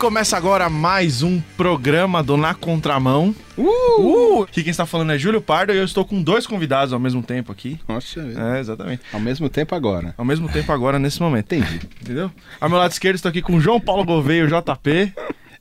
começa 0.00 0.34
agora 0.34 0.70
mais 0.70 1.22
um 1.22 1.42
programa 1.58 2.22
do 2.22 2.34
Na 2.34 2.54
Contramão. 2.54 3.34
Uh! 3.58 4.44
Aqui 4.44 4.62
quem 4.62 4.70
está 4.70 4.86
falando 4.86 5.12
é 5.12 5.18
Júlio 5.18 5.42
Pardo 5.42 5.74
e 5.74 5.76
eu 5.76 5.84
estou 5.84 6.06
com 6.06 6.22
dois 6.22 6.46
convidados 6.46 6.94
ao 6.94 6.98
mesmo 6.98 7.22
tempo 7.22 7.52
aqui. 7.52 7.78
Nossa, 7.86 8.18
É, 8.18 8.60
exatamente. 8.60 9.02
ao 9.12 9.20
mesmo 9.20 9.50
tempo 9.50 9.74
agora. 9.74 10.14
Ao 10.16 10.24
mesmo 10.24 10.48
tempo 10.48 10.72
agora, 10.72 10.98
nesse 10.98 11.20
momento. 11.20 11.54
Entendi. 11.54 11.80
Entendeu? 12.00 12.32
Ao 12.58 12.70
meu 12.70 12.78
lado 12.78 12.90
esquerdo 12.92 13.16
estou 13.16 13.28
aqui 13.28 13.42
com 13.42 13.60
João 13.60 13.78
Paulo 13.78 14.02
Gouveia, 14.02 14.46
o 14.46 14.48
JP. 14.48 15.12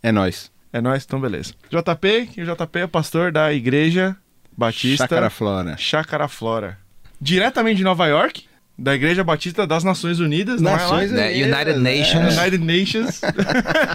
É 0.02 0.10
nóis. 0.10 0.50
É 0.72 0.80
nóis, 0.80 1.04
então 1.06 1.20
beleza. 1.20 1.54
JP, 1.70 2.28
que 2.28 2.42
o 2.42 2.46
JP 2.46 2.80
é 2.80 2.88
pastor 2.88 3.34
da 3.34 3.52
Igreja 3.54 4.16
Batista 4.58 5.04
Chácara 5.04 5.30
Flora. 5.30 5.76
Chácara 5.78 6.28
Flora. 6.30 6.78
Diretamente 7.20 7.78
de 7.80 7.84
Nova 7.84 8.08
York, 8.08 8.46
da 8.80 8.96
Igreja 8.96 9.24
Batista 9.24 9.68
das 9.68 9.84
Nações 9.84 10.20
Unidas, 10.20 10.62
Nações 10.62 11.12
não 11.12 11.20
é? 11.20 11.32
Unidas. 11.32 11.50
Né, 11.50 11.56
United 11.58 11.80
Nations. 11.80 12.38
United 12.38 12.64
Nations. 12.64 13.22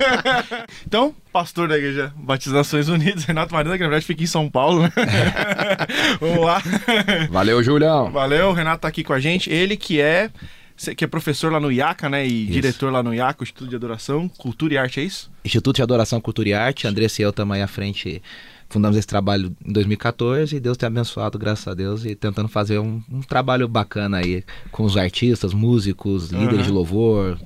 então, 0.86 1.14
pastor 1.32 1.68
da 1.68 1.78
Igreja 1.78 2.12
Batista 2.16 2.50
das 2.50 2.66
Nações 2.66 2.88
Unidas, 2.88 3.24
Renato 3.24 3.54
Marina, 3.54 3.76
que 3.76 3.82
na 3.82 3.88
verdade 3.88 4.06
fica 4.06 4.22
em 4.22 4.26
São 4.26 4.50
Paulo, 4.50 4.82
né? 4.82 4.90
Vamos 6.20 6.44
lá. 6.44 6.62
Valeu, 7.30 7.62
Julião. 7.62 8.10
Valeu, 8.10 8.50
o 8.50 8.52
Renato 8.52 8.82
tá 8.82 8.88
aqui 8.88 9.02
com 9.02 9.14
a 9.14 9.20
gente. 9.20 9.50
Ele 9.50 9.76
que 9.76 10.00
é 10.00 10.30
que 10.96 11.04
é 11.04 11.06
professor 11.06 11.52
lá 11.52 11.60
no 11.60 11.70
IACA, 11.70 12.08
né? 12.08 12.26
E 12.26 12.44
Isso. 12.44 12.52
diretor 12.52 12.92
lá 12.92 13.02
no 13.02 13.14
IACA, 13.14 13.42
o 13.42 13.44
Instituto 13.44 13.70
de 13.70 13.76
Adoração, 13.76 14.28
Cultura 14.28 14.74
e 14.74 14.78
Arte, 14.78 15.00
é 15.00 15.04
isso? 15.04 15.30
Instituto 15.44 15.76
de 15.76 15.82
Adoração, 15.82 16.20
Cultura 16.20 16.48
e 16.48 16.52
Arte. 16.52 16.86
Andressa 16.86 17.22
e 17.22 17.24
eu 17.24 17.32
também 17.32 17.62
à 17.62 17.68
frente. 17.68 18.20
Fundamos 18.68 18.96
esse 18.96 19.06
trabalho 19.06 19.54
em 19.64 19.72
2014 19.72 20.56
e 20.56 20.60
Deus 20.60 20.76
tem 20.76 20.86
abençoado, 20.86 21.38
graças 21.38 21.68
a 21.68 21.74
Deus, 21.74 22.04
e 22.04 22.14
tentando 22.14 22.48
fazer 22.48 22.78
um, 22.80 23.00
um 23.10 23.20
trabalho 23.20 23.68
bacana 23.68 24.18
aí 24.18 24.42
com 24.72 24.82
os 24.84 24.96
artistas, 24.96 25.54
músicos, 25.54 26.30
líderes 26.30 26.56
Aham. 26.60 26.62
de 26.64 26.70
louvor 26.70 27.38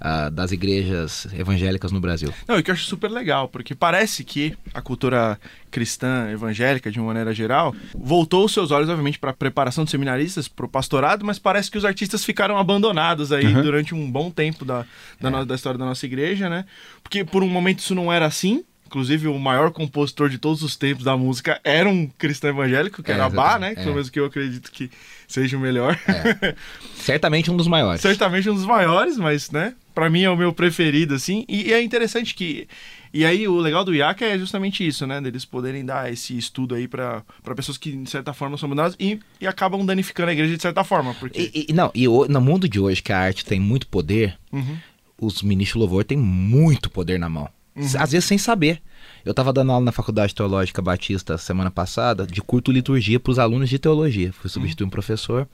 ah, 0.00 0.28
das 0.28 0.52
igrejas 0.52 1.26
evangélicas 1.32 1.90
no 1.90 2.00
Brasil. 2.00 2.30
Não, 2.46 2.58
e 2.58 2.62
que 2.62 2.70
eu 2.70 2.74
acho 2.74 2.84
super 2.84 3.10
legal, 3.10 3.48
porque 3.48 3.74
parece 3.74 4.24
que 4.24 4.54
a 4.74 4.82
cultura 4.82 5.40
cristã 5.70 6.28
evangélica, 6.30 6.90
de 6.90 6.98
uma 7.00 7.06
maneira 7.06 7.32
geral, 7.32 7.74
voltou 7.94 8.44
os 8.44 8.52
seus 8.52 8.70
olhos, 8.70 8.88
obviamente, 8.90 9.18
para 9.18 9.30
a 9.30 9.34
preparação 9.34 9.84
de 9.84 9.90
seminaristas, 9.90 10.46
para 10.48 10.66
o 10.66 10.68
pastorado, 10.68 11.24
mas 11.24 11.38
parece 11.38 11.70
que 11.70 11.78
os 11.78 11.84
artistas 11.84 12.24
ficaram 12.24 12.58
abandonados 12.58 13.32
aí 13.32 13.46
Uhum. 13.46 13.62
durante 13.62 13.94
um 13.94 14.10
bom 14.10 14.30
tempo 14.30 14.64
da, 14.64 14.84
da, 15.20 15.30
no- 15.30 15.46
da 15.46 15.54
história 15.54 15.78
da 15.78 15.84
nossa 15.86 16.04
igreja, 16.04 16.50
né? 16.50 16.66
Porque 17.02 17.24
por 17.24 17.42
um 17.42 17.48
momento 17.48 17.78
isso 17.78 17.94
não 17.94 18.12
era 18.12 18.26
assim. 18.26 18.62
Inclusive, 18.86 19.26
o 19.28 19.38
maior 19.38 19.70
compositor 19.72 20.28
de 20.28 20.38
todos 20.38 20.62
os 20.62 20.76
tempos 20.76 21.04
da 21.04 21.16
música 21.16 21.60
era 21.64 21.88
um 21.88 22.06
cristão 22.06 22.50
evangélico, 22.50 23.02
que 23.02 23.10
É, 23.10 23.14
era 23.14 23.28
Bá, 23.28 23.58
né? 23.58 23.72
é. 23.72 23.74
pelo 23.74 23.92
menos 23.94 24.08
que 24.10 24.20
eu 24.20 24.24
acredito 24.26 24.70
que 24.70 24.90
seja 25.26 25.56
o 25.56 25.60
melhor. 25.60 25.98
Certamente 26.94 27.50
um 27.50 27.56
dos 27.56 27.66
maiores. 27.66 28.00
Certamente 28.00 28.48
um 28.48 28.54
dos 28.54 28.66
maiores, 28.66 29.16
mas, 29.16 29.50
né? 29.50 29.74
Pra 29.94 30.10
mim 30.10 30.22
é 30.22 30.30
o 30.30 30.36
meu 30.36 30.52
preferido, 30.52 31.14
assim. 31.14 31.44
E, 31.48 31.68
e 31.68 31.72
é 31.72 31.82
interessante 31.82 32.34
que. 32.34 32.66
E 33.12 33.24
aí, 33.24 33.46
o 33.46 33.56
legal 33.58 33.84
do 33.84 33.94
IACA 33.94 34.24
é 34.24 34.36
justamente 34.38 34.84
isso, 34.86 35.06
né? 35.06 35.20
Deles 35.20 35.44
poderem 35.44 35.84
dar 35.84 36.12
esse 36.12 36.36
estudo 36.36 36.74
aí 36.74 36.88
pra 36.88 37.22
pra 37.44 37.54
pessoas 37.54 37.78
que, 37.78 37.92
de 37.92 38.10
certa 38.10 38.32
forma, 38.32 38.56
são 38.58 38.66
abandonadas 38.66 38.96
e, 38.98 39.20
e 39.40 39.46
acabam 39.46 39.84
danificando 39.86 40.30
a 40.30 40.32
igreja 40.32 40.56
de 40.56 40.62
certa 40.62 40.82
forma. 40.82 41.14
Porque. 41.14 41.50
E, 41.54 41.66
e- 41.68 41.72
não, 41.72 41.92
e 41.94 42.08
o- 42.08 42.26
no 42.26 42.40
mundo 42.40 42.68
de 42.68 42.80
hoje 42.80 43.00
que 43.02 43.12
a 43.12 43.18
arte 43.18 43.44
tem 43.44 43.60
muito 43.60 43.86
poder, 43.86 44.36
Uhum. 44.52 44.76
os 45.20 45.42
ministros 45.42 45.80
louvor 45.80 46.02
têm 46.04 46.18
muito 46.18 46.90
poder 46.90 47.18
na 47.18 47.28
mão. 47.28 47.48
Às 47.76 48.12
vezes 48.12 48.24
sem 48.24 48.38
saber. 48.38 48.80
Eu 49.24 49.32
estava 49.32 49.52
dando 49.52 49.72
aula 49.72 49.84
na 49.84 49.92
Faculdade 49.92 50.34
Teológica 50.34 50.80
Batista 50.80 51.36
semana 51.36 51.70
passada 51.70 52.26
de 52.26 52.40
curto 52.40 52.70
liturgia 52.70 53.18
para 53.18 53.30
os 53.32 53.38
alunos 53.38 53.68
de 53.68 53.78
teologia. 53.78 54.32
Fui 54.32 54.48
substituir 54.48 54.86
um 54.86 54.90
professor. 54.90 55.48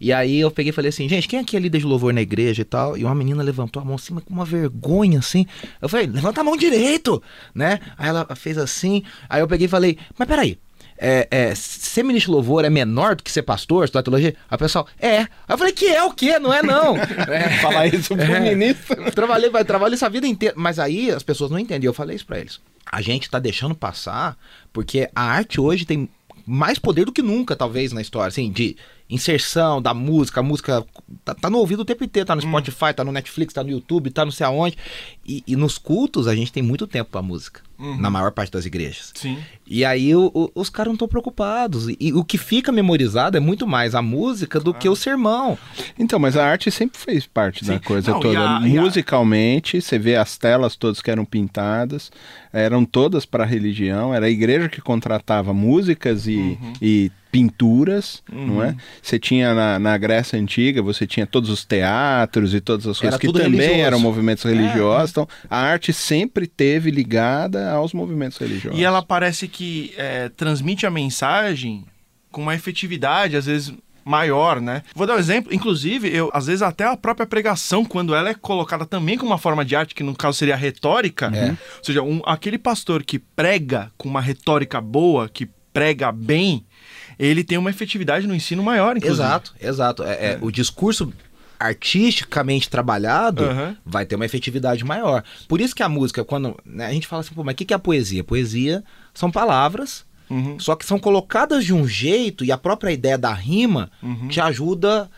E 0.00 0.12
aí 0.12 0.38
eu 0.38 0.50
peguei 0.50 0.70
e 0.70 0.72
falei 0.72 0.90
assim, 0.90 1.08
gente, 1.08 1.26
quem 1.26 1.40
aqui 1.40 1.56
é 1.56 1.60
líder 1.60 1.78
de 1.78 1.86
louvor 1.86 2.12
na 2.12 2.20
igreja 2.20 2.62
e 2.62 2.64
tal? 2.64 2.96
E 2.96 3.04
uma 3.04 3.14
menina 3.14 3.42
levantou 3.42 3.82
a 3.82 3.84
mão 3.84 3.96
assim, 3.96 4.14
mas 4.14 4.22
com 4.22 4.32
uma 4.32 4.44
vergonha 4.44 5.18
assim. 5.18 5.46
Eu 5.80 5.88
falei, 5.88 6.06
levanta 6.06 6.40
a 6.40 6.44
mão 6.44 6.56
direito, 6.56 7.22
né? 7.54 7.80
Aí 7.96 8.08
ela 8.08 8.26
fez 8.36 8.58
assim. 8.58 9.02
Aí 9.28 9.40
eu 9.40 9.48
peguei 9.48 9.66
e 9.66 9.70
falei, 9.70 9.98
mas 10.16 10.28
peraí. 10.28 10.58
É, 10.98 11.28
é, 11.30 11.54
ser 11.54 12.02
ministro 12.02 12.30
de 12.30 12.34
louvor 12.36 12.64
é 12.64 12.70
menor 12.70 13.16
do 13.16 13.22
que 13.22 13.30
ser 13.30 13.42
pastor, 13.42 13.84
estudar 13.84 14.02
teologia? 14.02 14.34
Aí 14.50 14.54
o 14.54 14.58
pessoal, 14.58 14.86
é. 14.98 15.18
Aí 15.18 15.28
eu 15.48 15.58
falei, 15.58 15.72
que 15.72 15.86
é 15.86 16.02
o 16.02 16.12
quê? 16.12 16.38
Não 16.38 16.52
é 16.52 16.62
não. 16.62 16.96
É. 17.28 17.58
Falar 17.60 17.86
isso 17.86 18.14
pro 18.16 18.24
É. 18.24 18.40
ministro. 18.40 19.10
Trabalhei, 19.12 19.50
vai, 19.50 19.64
trabalhei 19.64 19.94
essa 19.94 20.08
vida 20.08 20.26
inteira. 20.26 20.54
Mas 20.56 20.78
aí 20.78 21.10
as 21.10 21.22
pessoas 21.22 21.50
não 21.50 21.58
entendem. 21.58 21.86
Eu 21.86 21.94
falei 21.94 22.16
isso 22.16 22.26
pra 22.26 22.38
eles. 22.38 22.60
A 22.90 23.02
gente 23.02 23.28
tá 23.28 23.38
deixando 23.38 23.74
passar 23.74 24.36
porque 24.72 25.08
a 25.14 25.22
arte 25.22 25.60
hoje 25.60 25.84
tem 25.84 26.08
mais 26.46 26.78
poder 26.78 27.04
do 27.04 27.12
que 27.12 27.22
nunca, 27.22 27.56
talvez, 27.56 27.92
na 27.92 28.00
história. 28.00 28.28
Assim, 28.28 28.50
de 28.52 28.76
inserção 29.08 29.80
da 29.80 29.94
música. 29.94 30.40
A 30.40 30.42
música 30.42 30.84
tá, 31.24 31.34
tá 31.34 31.48
no 31.50 31.58
ouvido 31.58 31.80
o 31.80 31.84
tempo 31.84 32.02
inteiro. 32.04 32.26
Tá 32.26 32.34
no 32.34 32.42
Spotify, 32.42 32.92
tá 32.94 33.04
no 33.04 33.12
Netflix, 33.12 33.52
tá 33.54 33.62
no 33.62 33.70
YouTube, 33.70 34.10
tá 34.10 34.24
não 34.24 34.32
sei 34.32 34.46
aonde. 34.46 34.76
E, 35.26 35.42
e 35.46 35.56
nos 35.56 35.78
cultos 35.78 36.26
a 36.26 36.34
gente 36.34 36.52
tem 36.52 36.62
muito 36.62 36.86
tempo 36.86 37.10
pra 37.10 37.22
música. 37.22 37.60
Na 37.98 38.08
maior 38.08 38.32
parte 38.32 38.50
das 38.52 38.64
igrejas. 38.64 39.12
Sim. 39.14 39.36
E 39.66 39.84
aí 39.84 40.16
o- 40.16 40.30
o- 40.34 40.50
os 40.54 40.70
caras 40.70 40.88
não 40.88 40.94
estão 40.94 41.06
preocupados. 41.06 41.88
E, 41.90 41.96
e 42.00 42.12
o 42.14 42.24
que 42.24 42.38
fica 42.38 42.72
memorizado 42.72 43.36
é 43.36 43.40
muito 43.40 43.66
mais 43.66 43.94
a 43.94 44.00
música 44.00 44.58
do 44.58 44.72
que 44.72 44.88
o 44.88 44.96
sermão. 44.96 45.58
Então, 45.98 46.18
mas 46.18 46.38
a 46.38 46.46
arte 46.46 46.70
sempre 46.70 46.98
fez 46.98 47.26
parte 47.26 47.66
Sim. 47.66 47.72
da 47.72 47.78
coisa 47.78 48.12
Não, 48.12 48.20
toda. 48.20 48.38
a- 48.60 48.66
e 48.66 48.78
a- 48.78 48.80
Musicalmente, 48.80 49.82
você 49.82 49.98
vê 49.98 50.16
as 50.16 50.38
telas 50.38 50.74
todas 50.74 51.02
que 51.02 51.10
eram 51.10 51.26
pintadas, 51.26 52.10
eram 52.50 52.82
todas 52.82 53.26
para 53.26 53.44
religião, 53.44 54.14
era 54.14 54.24
a 54.24 54.30
igreja 54.30 54.70
que 54.70 54.80
contratava 54.80 55.52
músicas 55.52 56.26
e, 56.26 56.36
Uhum. 56.36 56.72
e 56.80 57.12
pinturas, 57.36 58.22
não 58.32 58.62
é? 58.62 58.74
Você 59.02 59.18
tinha 59.18 59.54
na, 59.54 59.78
na 59.78 59.96
Grécia 59.98 60.38
Antiga, 60.38 60.80
você 60.82 61.06
tinha 61.06 61.26
todos 61.26 61.50
os 61.50 61.64
teatros 61.64 62.54
e 62.54 62.60
todas 62.60 62.86
as 62.86 62.98
coisas 62.98 63.18
que 63.20 63.30
também 63.32 63.50
religioso. 63.52 63.80
eram 63.80 64.00
movimentos 64.00 64.44
religiosos. 64.44 65.10
Então, 65.10 65.28
a 65.50 65.58
arte 65.58 65.92
sempre 65.92 66.46
teve 66.46 66.90
ligada 66.90 67.70
aos 67.70 67.92
movimentos 67.92 68.38
religiosos. 68.38 68.78
E 68.78 68.84
ela 68.84 69.02
parece 69.02 69.46
que 69.48 69.92
é, 69.96 70.28
transmite 70.30 70.86
a 70.86 70.90
mensagem 70.90 71.84
com 72.30 72.42
uma 72.42 72.54
efetividade, 72.54 73.36
às 73.36 73.46
vezes 73.46 73.72
maior, 74.04 74.60
né? 74.60 74.82
Vou 74.94 75.04
dar 75.06 75.16
um 75.16 75.18
exemplo, 75.18 75.52
inclusive, 75.52 76.08
eu 76.14 76.30
às 76.32 76.46
vezes 76.46 76.62
até 76.62 76.84
a 76.84 76.96
própria 76.96 77.26
pregação, 77.26 77.84
quando 77.84 78.14
ela 78.14 78.30
é 78.30 78.34
colocada 78.34 78.86
também 78.86 79.18
como 79.18 79.30
uma 79.32 79.38
forma 79.38 79.64
de 79.64 79.74
arte, 79.74 79.94
que 79.96 80.02
no 80.04 80.14
caso 80.14 80.38
seria 80.38 80.54
a 80.54 80.56
retórica, 80.56 81.26
É. 81.34 81.50
ou 81.50 81.56
seja, 81.84 82.02
um- 82.02 82.22
aquele 82.24 82.56
pastor 82.56 83.02
que 83.02 83.18
prega 83.18 83.90
com 83.98 84.08
uma 84.08 84.20
retórica 84.20 84.80
boa, 84.80 85.28
que 85.28 85.48
prega 85.72 86.10
bem, 86.12 86.64
ele 87.18 87.42
tem 87.44 87.56
uma 87.58 87.70
efetividade 87.70 88.26
no 88.26 88.34
ensino 88.34 88.62
maior, 88.62 88.96
inclusive. 88.96 89.22
Exato, 89.22 89.54
exato. 89.60 90.02
É, 90.02 90.32
é, 90.32 90.38
O 90.40 90.50
discurso 90.50 91.12
artisticamente 91.58 92.68
trabalhado 92.68 93.44
Aham. 93.44 93.76
vai 93.84 94.04
ter 94.04 94.14
uma 94.16 94.24
efetividade 94.26 94.84
maior. 94.84 95.22
Por 95.48 95.60
isso 95.60 95.74
que 95.74 95.82
a 95.82 95.88
música, 95.88 96.24
quando 96.24 96.56
né, 96.64 96.86
a 96.86 96.92
gente 96.92 97.06
fala 97.06 97.20
assim, 97.20 97.34
pô, 97.34 97.42
mas 97.44 97.54
o 97.54 97.56
que 97.56 97.64
que 97.64 97.72
é 97.74 97.76
a 97.76 97.78
poesia? 97.80 98.22
Poesia 98.24 98.82
são 99.14 99.30
palavras, 99.30 100.04
Uhum. 100.28 100.58
só 100.58 100.74
que 100.74 100.84
são 100.84 100.98
colocadas 100.98 101.64
de 101.64 101.72
um 101.72 101.86
jeito 101.86 102.44
e 102.44 102.50
a 102.50 102.58
própria 102.58 102.90
ideia 102.90 103.16
da 103.16 103.32
rima 103.32 103.88
Uhum. 104.02 104.26
te 104.26 104.40
ajuda 104.40 105.08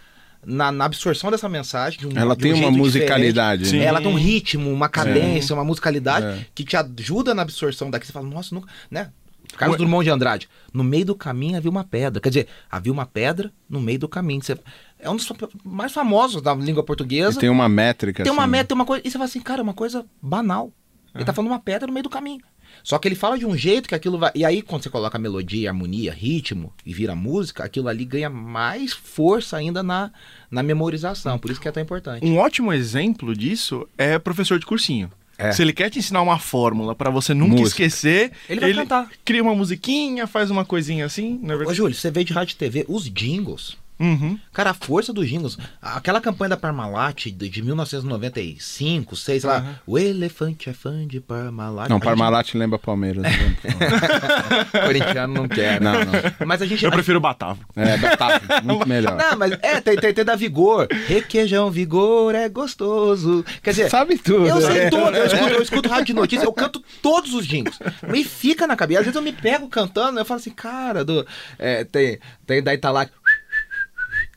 na, 0.45 0.71
na 0.71 0.85
absorção 0.85 1.31
dessa 1.31 1.49
mensagem. 1.49 1.99
De 1.99 2.07
um, 2.07 2.11
Ela 2.15 2.37
de 2.37 2.47
um 2.47 2.53
tem 2.53 2.63
uma 2.63 2.71
musicalidade. 2.71 3.69
Sim. 3.69 3.79
né? 3.79 3.85
Ela 3.87 4.01
tem 4.03 4.11
um 4.11 4.15
ritmo, 4.19 4.71
uma 4.71 4.89
cadência, 4.89 5.55
uma 5.55 5.65
musicalidade 5.65 6.27
É. 6.27 6.47
que 6.55 6.63
te 6.63 6.77
ajuda 6.77 7.35
na 7.35 7.41
absorção 7.43 7.91
daqui. 7.91 8.07
Você 8.07 8.13
fala, 8.13 8.29
nossa, 8.29 8.55
nunca. 8.55 8.69
Né? 8.91 9.09
Carlos 9.57 9.75
Ué. 9.75 9.79
Drummond 9.79 10.05
de 10.05 10.11
Andrade. 10.11 10.49
No 10.73 10.85
meio 10.85 11.07
do 11.07 11.15
caminho 11.15 11.57
havia 11.57 11.71
uma 11.71 11.85
pedra. 11.85 12.21
Quer 12.21 12.29
dizer, 12.29 12.49
havia 12.71 12.93
uma 12.93 13.07
pedra 13.07 13.53
no 13.69 13.81
meio 13.81 13.99
do 13.99 14.09
caminho. 14.09 14.43
Você- 14.43 14.59
é 14.99 15.09
um 15.09 15.17
dos 15.17 15.31
mais 15.65 15.93
famosos 15.93 16.43
da 16.43 16.55
língua 16.55 16.83
E 16.83 16.87
portuguesa. 16.87 17.39
tem 17.41 17.49
uma 17.49 17.69
métrica. 17.69 18.23
Tem 18.23 18.33
uma 18.33 18.43
assim, 18.43 18.51
meta, 18.53 18.69
tem 18.69 18.75
uma 18.75 18.85
coisa. 18.85 19.03
E 19.07 19.11
você 19.11 19.19
fala 19.19 19.25
assim, 19.25 19.41
cara, 19.41 19.61
é 19.61 19.63
uma 19.63 19.75
coisa 19.75 20.05
banal. 20.21 20.73
Ele 21.15 21.25
tá 21.25 21.33
falando 21.33 21.51
uma 21.51 21.59
pedra 21.59 21.87
no 21.87 21.93
meio 21.93 22.05
do 22.05 22.11
caminho. 22.11 22.43
Só 22.85 22.99
que 22.99 23.09
ele 23.09 23.15
fala 23.15 23.39
de 23.39 23.47
um 23.47 23.57
jeito 23.57 23.89
que 23.89 23.95
aquilo 23.95 24.19
vai. 24.19 24.31
E 24.35 24.45
aí, 24.45 24.63
quando 24.63 24.83
você 24.83 24.91
coloca 24.91 25.19
melodia, 25.19 25.71
harmonia, 25.71 26.13
ritmo 26.13 26.73
e 26.85 26.93
vira 26.93 27.15
música, 27.15 27.65
aquilo 27.65 27.89
ali 27.89 28.05
ganha 28.05 28.29
mais 28.31 28.93
força 28.93 29.57
ainda 29.57 29.83
na, 29.83 30.13
na 30.51 30.63
memorização. 30.63 31.39
Por 31.39 31.51
isso 31.51 31.61
que 31.61 31.67
é 31.67 31.73
tão 31.73 31.83
importante. 31.83 32.25
Um 32.25 32.37
ótimo 32.37 32.73
exemplo 32.73 33.35
disso 33.35 33.89
é 33.97 34.19
professor 34.19 34.59
de 34.59 34.67
cursinho. 34.67 35.11
É. 35.39 35.53
Se 35.53 35.63
ele 35.63 35.73
quer 35.73 35.89
te 35.89 36.01
ensinar 36.01 36.21
uma 36.21 36.39
fórmula 36.39 36.95
pra 36.97 37.11
você 37.11 37.33
nunca 37.33 37.53
Música. 37.61 37.85
esquecer, 37.85 38.33
Ele 38.49 38.61
vai 38.61 38.75
cantar. 38.75 39.09
cria 39.25 39.41
uma 39.43 39.55
musiquinha, 39.55 40.27
faz 40.27 40.51
uma 40.51 40.65
coisinha 40.65 41.07
assim, 41.07 41.39
na 41.41 41.55
Ô, 41.55 41.59
verdade. 41.59 41.77
Júlio, 41.79 41.95
você 41.95 42.11
vê 42.11 42.25
de 42.25 42.33
rádio 42.33 42.55
e 42.55 42.57
TV 42.57 42.85
os 42.89 43.05
jingles. 43.09 43.77
Uhum. 44.01 44.39
Cara, 44.53 44.71
a 44.71 44.75
força 44.75 45.13
dos 45.13 45.29
jingles. 45.29 45.59
Aquela 45.83 46.21
campanha 46.21 46.51
da 46.51 46.57
Parmalat 46.57 47.27
de, 47.27 47.49
de 47.49 47.63
1995, 47.63 49.17
6 49.17 49.45
lá. 49.45 49.57
Aham. 49.59 49.75
O 49.87 49.99
elefante 49.99 50.71
é 50.71 50.73
fã 50.73 51.07
de 51.07 51.21
Parmalat. 51.21 51.89
Não, 51.89 51.97
A 51.97 51.99
gente- 51.99 52.05
Parmalat 52.05 52.55
lembra 52.55 52.79
Palmeiras. 52.79 53.23
né? 53.25 53.57
Corintiano 54.85 55.35
não 55.35 55.49
quer. 55.49 55.81
Não, 55.81 55.93
não. 56.05 56.13
Mas 56.47 56.63
a 56.63 56.67
gente. 56.67 56.85
Eu 56.85 56.91
a- 56.91 56.93
prefiro 56.93 57.21
Batavo. 57.21 57.61
É, 57.77 57.97
tá, 58.17 58.41
muito 58.63 58.89
melhor. 58.89 59.17
Não, 59.17 59.37
mas 59.37 59.53
é, 59.63 59.81
tem, 59.81 59.97
tem, 59.97 60.13
tem 60.15 60.25
da 60.25 60.37
Vigor. 60.37 60.87
Requeijão 61.07 61.71
Vigor 61.71 62.35
é 62.35 62.49
gostoso. 62.49 63.45
Quer 63.63 63.71
dizer, 63.71 63.91
Sabe 63.91 64.19
tudo. 64.19 64.47
eu 64.47 64.61
sei 64.61 64.85
né? 64.85 64.91
tudo. 64.91 65.17
Eu 65.17 65.27
escuto, 65.27 65.49
eu 65.55 65.63
escuto 65.63 65.89
rádio 65.89 66.07
de 66.07 66.13
notícia, 66.15 66.45
eu 66.45 66.53
canto 66.53 66.83
todos 67.03 67.35
os 67.35 67.47
jingles. 67.47 67.79
Me 68.07 68.25
fica 68.25 68.67
na 68.67 68.77
cabeça. 68.77 69.01
Às 69.01 69.07
vezes 69.07 69.17
eu 69.17 69.23
me 69.23 69.33
pego 69.33 69.69
cantando, 69.69 70.19
eu 70.19 70.25
falo 70.25 70.41
assim, 70.41 70.51
cara, 70.51 71.05
do, 71.05 71.27
é, 71.59 71.85
tem, 71.85 72.19
tem 72.47 72.63
da 72.63 72.75
Italac. 72.75 73.11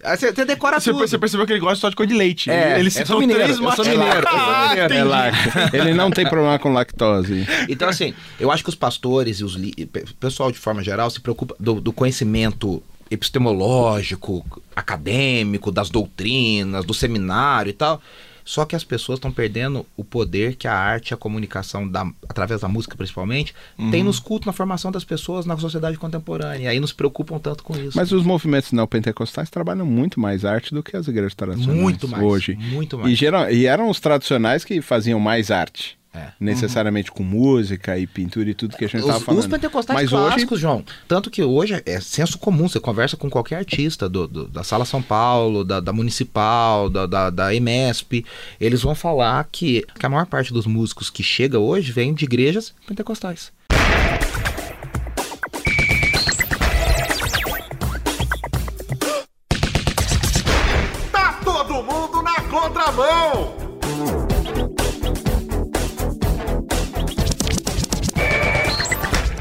Você, 0.04 0.32
você 0.34 0.46
decora 0.46 0.80
Você, 0.80 0.92
tudo. 0.92 1.08
você 1.08 1.18
percebeu 1.18 1.46
que 1.46 1.54
ele 1.54 1.60
gosta 1.60 1.78
só 1.78 1.90
de 1.90 1.96
cor 1.96 2.06
de 2.08 2.14
leite. 2.14 2.50
É, 2.50 2.78
ele 2.80 2.88
eu 2.88 2.92
citou 2.92 3.06
sou 3.08 3.20
mineiro, 3.20 3.44
três 3.44 3.58
eu 3.60 3.64
sou 3.72 3.86
marcas. 3.86 3.88
mineiro, 3.88 4.18
eu 4.20 4.30
sou 4.30 4.40
Ah, 4.40 4.68
mineiro. 4.70 4.82
É 4.82 4.86
entendi. 4.86 5.04
lacto. 5.04 5.76
Ele 5.78 5.94
não 5.94 6.12
tem 6.12 6.26
problema 6.28 6.58
com 6.60 6.74
lactose. 6.74 7.46
Então, 7.70 7.88
assim, 7.90 8.14
eu 8.40 8.52
acho 8.52 8.64
que 8.64 8.70
os 8.70 8.76
pastores 8.76 9.40
e 9.40 9.44
os 9.44 9.56
o 9.56 10.16
pessoal 10.20 10.52
de 10.52 10.58
forma 10.58 10.84
geral 10.84 11.10
se 11.10 11.20
preocupa 11.20 11.56
do, 11.60 11.80
do 11.82 11.94
conhecimento 11.94 12.82
epistemológico, 13.10 14.46
acadêmico, 14.76 15.72
das 15.72 15.90
doutrinas, 15.90 16.86
do 16.86 16.94
seminário 16.94 17.70
e 17.70 17.74
tal. 17.74 18.02
Só 18.44 18.66
que 18.66 18.76
as 18.76 18.84
pessoas 18.84 19.18
estão 19.18 19.32
perdendo 19.32 19.86
o 19.96 20.04
poder 20.04 20.56
que 20.56 20.68
a 20.68 20.74
arte 20.74 21.12
e 21.12 21.14
a 21.14 21.18
comunicação, 21.18 21.88
da, 21.88 22.10
através 22.28 22.62
da 22.62 22.68
música 22.68 22.96
principalmente, 22.96 23.54
tem 23.92 24.04
nos 24.04 24.20
cultos, 24.20 24.46
na 24.46 24.54
formação 24.54 24.92
das 24.92 25.04
pessoas 25.04 25.46
na 25.46 25.58
sociedade 25.58 25.98
contemporânea. 25.98 26.66
E 26.66 26.68
aí 26.68 26.80
nos 26.80 26.92
preocupam 26.94 27.40
tanto 27.40 27.64
com 27.64 27.76
isso. 27.78 27.96
Mas 27.98 28.12
os 28.12 28.24
movimentos 28.24 28.72
neopentecostais 28.72 29.50
trabalham 29.50 29.86
muito 29.86 30.20
mais 30.20 30.44
arte 30.46 30.74
do 30.74 30.82
que 30.84 30.96
as 30.96 31.08
igrejas 31.08 31.36
tradicionais 31.36 31.80
muito 31.82 32.08
mais. 32.08 32.24
hoje. 32.24 32.56
Muito 32.56 32.96
E, 32.98 33.00
mais. 33.00 33.18
geral, 33.18 33.50
e 33.52 33.66
eram 33.66 33.90
os 33.90 34.00
tradicionais 34.00 34.64
que 34.64 34.82
faziam 34.82 35.20
mais 35.20 35.52
arte. 35.52 35.98
É. 36.14 36.28
Necessariamente 36.40 37.10
com 37.10 37.24
música 37.24 37.98
e 37.98 38.06
pintura 38.06 38.50
e 38.50 38.54
tudo 38.54 38.76
que 38.76 38.84
a 38.84 38.88
gente 38.88 39.00
estava 39.00 39.20
falando. 39.22 39.40
os 39.40 39.48
pentecostais 39.48 39.98
Mas 40.02 40.12
hoje 40.12 40.26
clássicos, 40.28 40.60
João. 40.60 40.84
Tanto 41.08 41.32
que 41.32 41.42
hoje 41.42 41.82
é 41.86 42.00
senso 42.02 42.38
comum, 42.38 42.68
você 42.68 42.82
conversa 42.82 43.16
com 43.16 43.30
qualquer 43.30 43.56
artista 43.56 44.10
do, 44.10 44.28
do- 44.28 44.48
da 44.48 44.62
Sala 44.64 44.84
São 44.84 45.02
Paulo, 45.02 45.64
da, 45.64 45.80
da 45.80 45.94
Municipal, 45.94 46.90
da, 46.90 47.06
da, 47.06 47.30
da 47.30 47.56
EMESP, 47.56 48.26
eles 48.60 48.82
vão 48.82 48.94
falar 48.94 49.48
que, 49.50 49.86
que 49.98 50.06
a 50.06 50.10
maior 50.10 50.26
parte 50.26 50.52
dos 50.52 50.66
músicos 50.66 51.10
que 51.10 51.24
chega 51.24 51.58
hoje 51.60 51.92
vem 51.94 52.14
de 52.14 52.26
igrejas 52.26 52.74
pentecostais. 52.86 53.52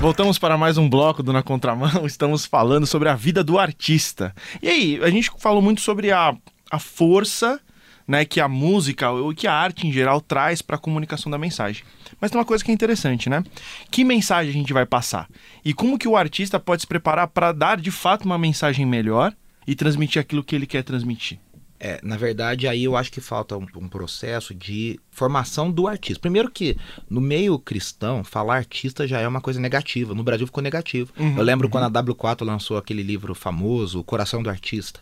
Voltamos 0.00 0.38
para 0.38 0.56
mais 0.56 0.78
um 0.78 0.88
bloco 0.88 1.22
do 1.22 1.30
Na 1.30 1.42
Contramão. 1.42 2.06
Estamos 2.08 2.46
falando 2.46 2.86
sobre 2.86 3.10
a 3.10 3.14
vida 3.14 3.44
do 3.44 3.58
artista. 3.58 4.34
E 4.62 4.66
aí, 4.66 5.00
a 5.02 5.10
gente 5.10 5.30
falou 5.36 5.60
muito 5.60 5.82
sobre 5.82 6.10
a, 6.10 6.34
a 6.70 6.78
força 6.78 7.60
né, 8.08 8.24
que 8.24 8.40
a 8.40 8.48
música 8.48 9.10
ou 9.10 9.34
que 9.34 9.46
a 9.46 9.52
arte 9.52 9.86
em 9.86 9.92
geral 9.92 10.22
traz 10.22 10.62
para 10.62 10.76
a 10.76 10.78
comunicação 10.78 11.30
da 11.30 11.36
mensagem. 11.36 11.84
Mas 12.18 12.30
tem 12.30 12.40
uma 12.40 12.46
coisa 12.46 12.64
que 12.64 12.70
é 12.70 12.74
interessante, 12.74 13.28
né? 13.28 13.44
Que 13.90 14.02
mensagem 14.02 14.48
a 14.48 14.54
gente 14.54 14.72
vai 14.72 14.86
passar? 14.86 15.28
E 15.62 15.74
como 15.74 15.98
que 15.98 16.08
o 16.08 16.16
artista 16.16 16.58
pode 16.58 16.80
se 16.80 16.88
preparar 16.88 17.28
para 17.28 17.52
dar 17.52 17.78
de 17.78 17.90
fato 17.90 18.24
uma 18.24 18.38
mensagem 18.38 18.86
melhor 18.86 19.34
e 19.66 19.74
transmitir 19.74 20.18
aquilo 20.18 20.42
que 20.42 20.56
ele 20.56 20.66
quer 20.66 20.82
transmitir? 20.82 21.38
É, 21.82 21.98
na 22.02 22.18
verdade, 22.18 22.68
aí 22.68 22.84
eu 22.84 22.94
acho 22.94 23.10
que 23.10 23.22
falta 23.22 23.56
um, 23.56 23.66
um 23.76 23.88
processo 23.88 24.54
de 24.54 25.00
formação 25.10 25.70
do 25.70 25.88
artista. 25.88 26.20
Primeiro 26.20 26.50
que 26.50 26.76
no 27.08 27.22
meio 27.22 27.58
cristão, 27.58 28.22
falar 28.22 28.56
artista 28.56 29.08
já 29.08 29.18
é 29.18 29.26
uma 29.26 29.40
coisa 29.40 29.58
negativa. 29.58 30.14
No 30.14 30.22
Brasil 30.22 30.46
ficou 30.46 30.62
negativo. 30.62 31.10
eu 31.38 31.42
lembro 31.42 31.70
quando 31.70 31.84
a 31.84 32.02
W4 32.02 32.44
lançou 32.44 32.76
aquele 32.76 33.02
livro 33.02 33.34
famoso, 33.34 34.00
O 34.00 34.04
Coração 34.04 34.42
do 34.42 34.50
Artista. 34.50 35.00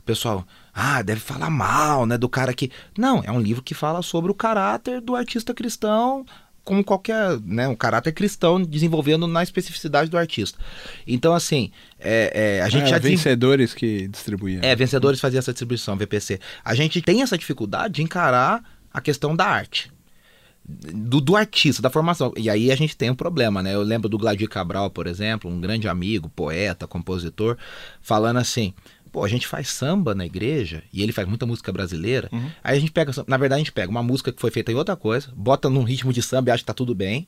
O 0.00 0.02
pessoal, 0.02 0.46
ah, 0.74 1.00
deve 1.00 1.20
falar 1.20 1.48
mal, 1.48 2.04
né, 2.04 2.18
do 2.18 2.28
cara 2.28 2.52
que... 2.52 2.70
Não, 2.96 3.22
é 3.24 3.32
um 3.32 3.40
livro 3.40 3.62
que 3.62 3.74
fala 3.74 4.02
sobre 4.02 4.30
o 4.30 4.34
caráter 4.34 5.00
do 5.00 5.16
artista 5.16 5.54
cristão, 5.54 6.26
como 6.68 6.84
qualquer, 6.84 7.40
né, 7.46 7.66
um 7.66 7.74
caráter 7.74 8.12
cristão 8.12 8.60
desenvolvendo 8.62 9.26
na 9.26 9.42
especificidade 9.42 10.10
do 10.10 10.18
artista. 10.18 10.58
Então, 11.06 11.32
assim, 11.32 11.70
é, 11.98 12.58
é, 12.58 12.60
a 12.62 12.68
gente 12.68 12.82
é, 12.82 12.88
já 12.88 12.98
desenvol- 12.98 13.16
vencedores 13.16 13.72
que 13.72 14.06
distribuíam. 14.08 14.60
é, 14.62 14.76
vencedores 14.76 15.18
fazia 15.18 15.38
essa 15.38 15.50
distribuição, 15.50 15.96
VPC. 15.96 16.38
A 16.62 16.74
gente 16.74 17.00
tem 17.00 17.22
essa 17.22 17.38
dificuldade 17.38 17.94
de 17.94 18.02
encarar 18.02 18.62
a 18.92 19.00
questão 19.00 19.34
da 19.34 19.46
arte. 19.46 19.90
Do, 20.70 21.22
do 21.22 21.34
artista, 21.34 21.80
da 21.80 21.88
formação. 21.88 22.30
E 22.36 22.50
aí 22.50 22.70
a 22.70 22.76
gente 22.76 22.94
tem 22.94 23.08
um 23.08 23.14
problema, 23.14 23.62
né? 23.62 23.74
Eu 23.74 23.80
lembro 23.82 24.06
do 24.06 24.18
Gladir 24.18 24.50
Cabral, 24.50 24.90
por 24.90 25.06
exemplo, 25.06 25.50
um 25.50 25.58
grande 25.58 25.88
amigo, 25.88 26.28
poeta, 26.28 26.86
compositor, 26.86 27.56
falando 28.02 28.36
assim. 28.36 28.74
Pô, 29.18 29.24
a 29.24 29.28
gente 29.28 29.48
faz 29.48 29.68
samba 29.68 30.14
na 30.14 30.24
igreja 30.24 30.84
e 30.92 31.02
ele 31.02 31.10
faz 31.10 31.26
muita 31.26 31.44
música 31.44 31.72
brasileira. 31.72 32.30
Aí 32.62 32.76
a 32.76 32.80
gente 32.80 32.92
pega, 32.92 33.10
na 33.26 33.36
verdade, 33.36 33.56
a 33.56 33.64
gente 33.64 33.72
pega 33.72 33.90
uma 33.90 34.00
música 34.00 34.30
que 34.30 34.40
foi 34.40 34.48
feita 34.48 34.70
em 34.70 34.76
outra 34.76 34.94
coisa, 34.94 35.32
bota 35.34 35.68
num 35.68 35.82
ritmo 35.82 36.12
de 36.12 36.22
samba 36.22 36.50
e 36.50 36.52
acha 36.52 36.62
que 36.62 36.66
tá 36.66 36.72
tudo 36.72 36.94
bem, 36.94 37.26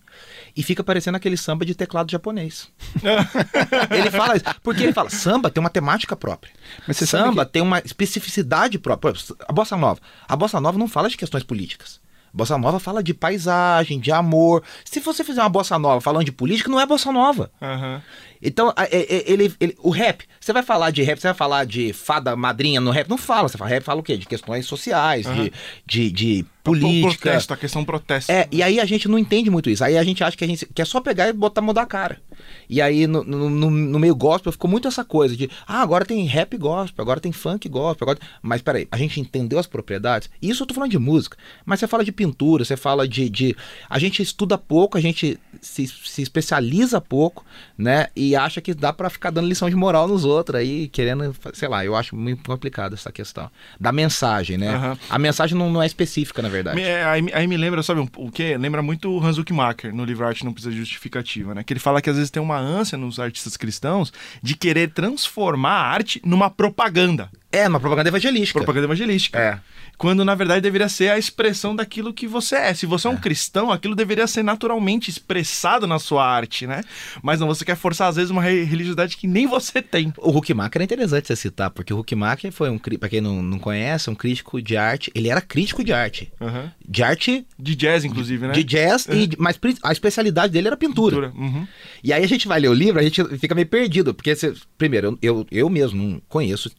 e 0.57 0.63
fica 0.63 0.85
parecendo 0.85 1.17
aquele 1.17 1.37
samba 1.37 1.67
de 1.67 1.75
teclado 1.75 2.09
japonês. 2.09 2.69
ele 3.91 4.09
fala 4.13 4.37
isso, 4.37 4.45
porque 4.63 4.85
ele 4.85 4.93
fala, 4.93 5.11
samba 5.11 5.51
tem 5.51 5.61
uma 5.61 5.69
temática 5.69 6.15
própria. 6.15 6.53
Mas 6.87 6.97
samba 6.99 7.45
tem 7.45 7.61
uma 7.61 7.81
especificidade 7.81 8.79
própria. 8.79 9.13
A 9.49 9.53
bossa 9.53 9.77
nova. 9.77 10.01
A 10.29 10.37
bossa 10.37 10.61
nova 10.61 10.79
não 10.79 10.87
fala 10.87 11.09
de 11.09 11.17
questões 11.17 11.43
políticas. 11.43 12.01
Bossa 12.33 12.57
nova 12.57 12.79
fala 12.79 13.03
de 13.03 13.13
paisagem, 13.13 13.99
de 13.99 14.13
amor. 14.13 14.63
Se 14.85 15.01
você 15.01 15.25
fizer 15.25 15.41
uma 15.43 15.49
bossa 15.49 15.79
nova 15.79 16.01
falando 16.01 16.25
de 16.25 16.33
política, 16.33 16.71
não 16.71 16.81
é 16.81 16.87
bossa 16.87 17.11
nova. 17.13 17.51
Aham. 17.61 18.01
Então, 18.43 18.73
é- 18.77 18.97
é- 18.97 19.31
ele, 19.31 19.53
ele- 19.61 19.77
o 19.81 19.91
rap, 19.91 20.25
você 20.41 20.53
vai 20.53 20.63
falar 20.63 20.91
de 20.91 21.03
rap, 21.03 21.19
você 21.21 21.29
vai 21.29 21.35
falar 21.35 21.67
de 21.67 21.93
fada 21.93 22.35
madrinha 22.35 22.81
no 22.81 22.91
rap? 22.91 23.09
Não 23.09 23.19
fala. 23.19 23.49
Você 23.49 23.59
fala 23.59 23.69
rap, 23.71 23.83
fala 23.83 24.01
o 24.01 24.03
quê? 24.03 24.17
De 24.17 24.27
questões 24.27 24.65
sociais, 24.65 25.27
de, 25.27 25.53
de, 25.85 26.11
de 26.11 26.47
O 26.61 26.65
política. 26.65 27.31
protesto, 27.31 27.55
a 27.55 27.57
questão 27.57 27.85
protesto. 27.85 28.31
É, 28.31 28.47
e 28.51 28.63
aí 28.63 28.79
a 28.81 28.85
gente 28.85 29.09
não 29.09 29.19
entende 29.19 29.49
muito 29.51 29.71
isso. 29.71 29.83
Aí 29.83 29.97
a 29.97 30.05
gente 30.05 30.23
acha 30.23 30.37
que 30.37 30.45
a 30.45 30.47
gente 30.47 30.67
quer 30.67 30.87
só 30.87 31.01
pegar 31.01 31.29
e 31.29 31.33
botar 31.33 31.63
mudar 31.63 31.83
a 31.83 31.87
cara. 31.87 32.21
E 32.69 32.81
aí 32.81 33.07
no, 33.07 33.23
no, 33.25 33.49
no- 33.71 33.99
meio 33.99 34.15
gospel 34.15 34.53
ficou 34.53 34.71
muito 34.71 34.87
essa 34.89 35.05
coisa 35.05 35.37
de, 35.37 35.51
ah, 35.67 35.83
agora 35.83 36.05
tem 36.05 36.25
rap 36.25 36.57
gospel, 36.57 37.03
agora 37.03 37.21
tem 37.21 37.33
funk 37.33 37.69
gospel, 37.69 38.05
agora... 38.09 38.19
Mas 38.43 38.61
peraí, 38.63 38.87
a 38.91 38.97
gente 38.97 39.21
entendeu 39.21 39.59
as 39.59 39.67
propriedades? 39.67 40.31
Isso 40.41 40.63
eu 40.63 40.67
tô 40.67 40.75
falando 40.75 40.91
de 40.91 40.99
música, 40.99 41.37
mas 41.65 41.81
você 41.81 41.87
fala 41.87 42.05
de 42.05 42.13
pintura, 42.13 42.65
você 42.65 42.77
fala 42.77 43.07
de... 43.09 43.29
de... 43.29 43.57
A 43.89 43.99
gente 43.99 44.23
estuda 44.23 44.57
pouco, 44.59 44.97
a 44.97 45.01
gente 45.01 45.39
se, 45.61 45.87
se 45.87 46.23
especializa 46.23 47.01
pouco, 47.01 47.45
né? 47.77 48.09
E 48.17 48.35
acha 48.37 48.61
que 48.61 48.73
dá 48.75 48.93
pra 48.93 49.11
ficar 49.11 49.31
dando 49.31 49.49
lição 49.49 49.69
de 49.69 49.77
moral 49.77 50.07
nos 50.09 50.25
outros 50.25 50.59
aí, 50.61 50.89
querendo, 50.89 51.35
sei 51.53 51.69
lá, 51.69 51.85
eu 51.85 51.95
acho 51.97 52.15
muito 52.17 52.43
complicado 52.45 52.95
essa 52.95 53.11
questão. 53.13 53.51
Da 53.79 53.93
mensagem, 53.93 54.57
né? 54.59 54.69
Aham. 54.75 54.99
A 55.09 55.19
mensagem 55.19 55.57
não, 55.57 55.71
não 55.71 55.83
é 55.83 55.87
específica, 55.87 56.41
na 56.43 56.49
verdade. 56.51 56.81
É, 56.81 57.05
aí, 57.05 57.23
me- 57.23 57.33
aí 57.33 57.47
me 57.47 57.57
lembra, 57.57 57.83
sabe 57.83 58.01
um- 58.01 58.09
o 58.17 58.31
que? 58.31 58.57
Lembra 58.57 58.83
muito 58.83 59.11
o 59.11 59.25
Hans 59.25 59.37
Macher 59.51 59.95
no 59.95 60.05
livro 60.05 60.27
Arte 60.27 60.45
Não 60.45 60.53
Precisa 60.53 60.73
de 60.73 60.79
Justificativa, 60.79 61.55
né? 61.55 61.63
Que 61.65 61.73
ele 61.73 61.81
fala 61.81 62.03
que 62.03 62.11
às 62.11 62.17
vezes 62.17 62.31
tem 62.31 62.43
uma 62.43 62.59
ânsia 62.59 62.99
nos 62.99 63.19
artistas 63.19 63.57
cristãos 63.57 64.13
de 64.43 64.55
querer 64.57 64.91
transformar 64.91 65.73
a 65.73 65.87
arte 65.91 66.21
numa 66.25 66.51
propaganda. 66.51 67.31
É, 67.53 67.67
uma 67.69 67.81
propaganda 67.81 68.09
evangelística. 68.09 68.59
Propaganda 68.61 68.87
evangelística. 68.87 69.39
É. 69.39 69.59
Quando 69.99 70.25
na 70.25 70.35
verdade 70.35 70.63
deveria 70.63 70.89
ser 70.89 71.11
a 71.11 71.19
expressão 71.19 71.77
daquilo 71.77 72.15
que 72.15 72.27
você 72.27 72.55
é. 72.57 72.73
Se 72.75 72.87
você 72.87 73.07
é 73.07 73.11
um 73.11 73.17
cristão, 73.17 73.71
aquilo 73.71 73.95
deveria 73.95 74.27
ser 74.27 74.43
naturalmente 74.43 75.11
expressado 75.11 75.87
na 75.87 75.99
sua 75.99 76.25
arte, 76.27 76.67
né? 76.67 76.83
Mas 77.23 77.39
não, 77.39 77.47
você 77.47 77.65
quer 77.67 77.77
forçar 77.77 78.09
às 78.09 78.17
vezes 78.17 78.31
uma 78.31 78.41
re- 78.41 78.63
religiosidade 78.65 79.17
que 79.17 79.27
nem 79.27 79.47
você 79.47 79.83
tem. 79.83 80.11
O 80.17 80.31
Huckmacher 80.31 80.81
é 80.81 80.85
interessante 80.85 81.27
você 81.27 81.37
citar, 81.37 81.71
porque 81.71 81.93
o 81.93 81.99
Huckmacher 81.99 82.51
foi 82.51 82.71
um, 82.71 82.79
pra 82.79 83.09
quem 83.11 83.21
não, 83.21 83.43
não 83.43 83.59
conhece, 83.59 84.09
um 84.09 84.15
crítico 84.15 84.63
de 84.63 84.75
arte. 84.77 85.11
Ele 85.15 85.29
era 85.29 85.41
crítico 85.43 85.85
de 85.85 85.93
arte. 85.93 86.33
Aham. 86.41 86.73
De 86.89 87.03
arte 87.03 87.47
De 87.59 87.75
jazz, 87.75 88.03
inclusive, 88.05 88.47
né? 88.47 88.53
de 88.55 88.65
jazz, 88.65 89.07
e, 89.11 89.27
de- 89.27 89.37
mas 89.39 89.59
a 89.83 89.93
especialidade 89.93 90.53
dele 90.53 90.69
era 90.69 90.77
pintura. 90.79 91.31
Pintura. 91.31 91.33
Uhum. 91.37 91.67
E 92.03 92.13
aí 92.13 92.25
a 92.25 92.29
gente 92.29 92.49
vai 92.49 92.59
ler 92.59 92.69
o 92.69 92.75
livro, 92.75 92.99
a 92.99 93.03
gente 93.03 93.23
fica 93.39 93.55
meio 93.55 93.67
perdido, 93.67 94.15
porque, 94.15 94.33
primeiro, 94.79 95.19
eu, 95.21 95.41
eu, 95.41 95.47
eu 95.51 95.69
mesmo 95.69 96.03
não 96.03 96.23
conheço 96.29 96.71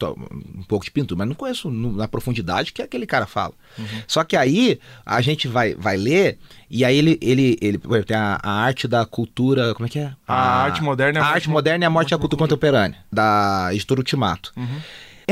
um 0.62 0.66
pouco 0.66 0.84
de 0.84 0.90
pintura, 0.90 1.18
mas 1.18 1.28
não 1.28 1.34
conheço 1.34 1.70
na 1.70 2.08
profundidade 2.08 2.72
que 2.72 2.80
aquele 2.80 3.06
cara 3.06 3.26
fala. 3.26 3.52
Só 4.06 4.24
que 4.24 4.36
aí 4.36 4.78
a 5.04 5.20
gente 5.20 5.46
vai, 5.48 5.74
vai 5.74 5.96
ler, 5.96 6.38
e 6.70 6.84
aí 6.84 6.96
ele, 6.96 7.18
ele, 7.20 7.58
ele 7.60 7.78
tem 8.06 8.16
a, 8.16 8.38
a 8.42 8.50
arte 8.62 8.86
da 8.88 9.04
cultura, 9.04 9.74
como 9.74 9.86
é 9.86 9.88
que 9.90 9.98
é? 9.98 10.12
A 10.26 10.62
arte 10.64 10.82
moderna 10.82 11.18
e 11.18 11.20
a 11.20 11.22
a 11.22 11.24
morte 11.24 11.34
arte 11.36 11.48
mo- 11.48 11.54
moderna 11.54 11.84
e 11.84 11.86
a 11.86 11.90
morte 11.90 12.10
da 12.10 12.18
cultura 12.18 12.38
contemporânea, 12.38 12.98
da 13.12 13.68
editora 13.72 14.00
Ultimato. 14.00 14.52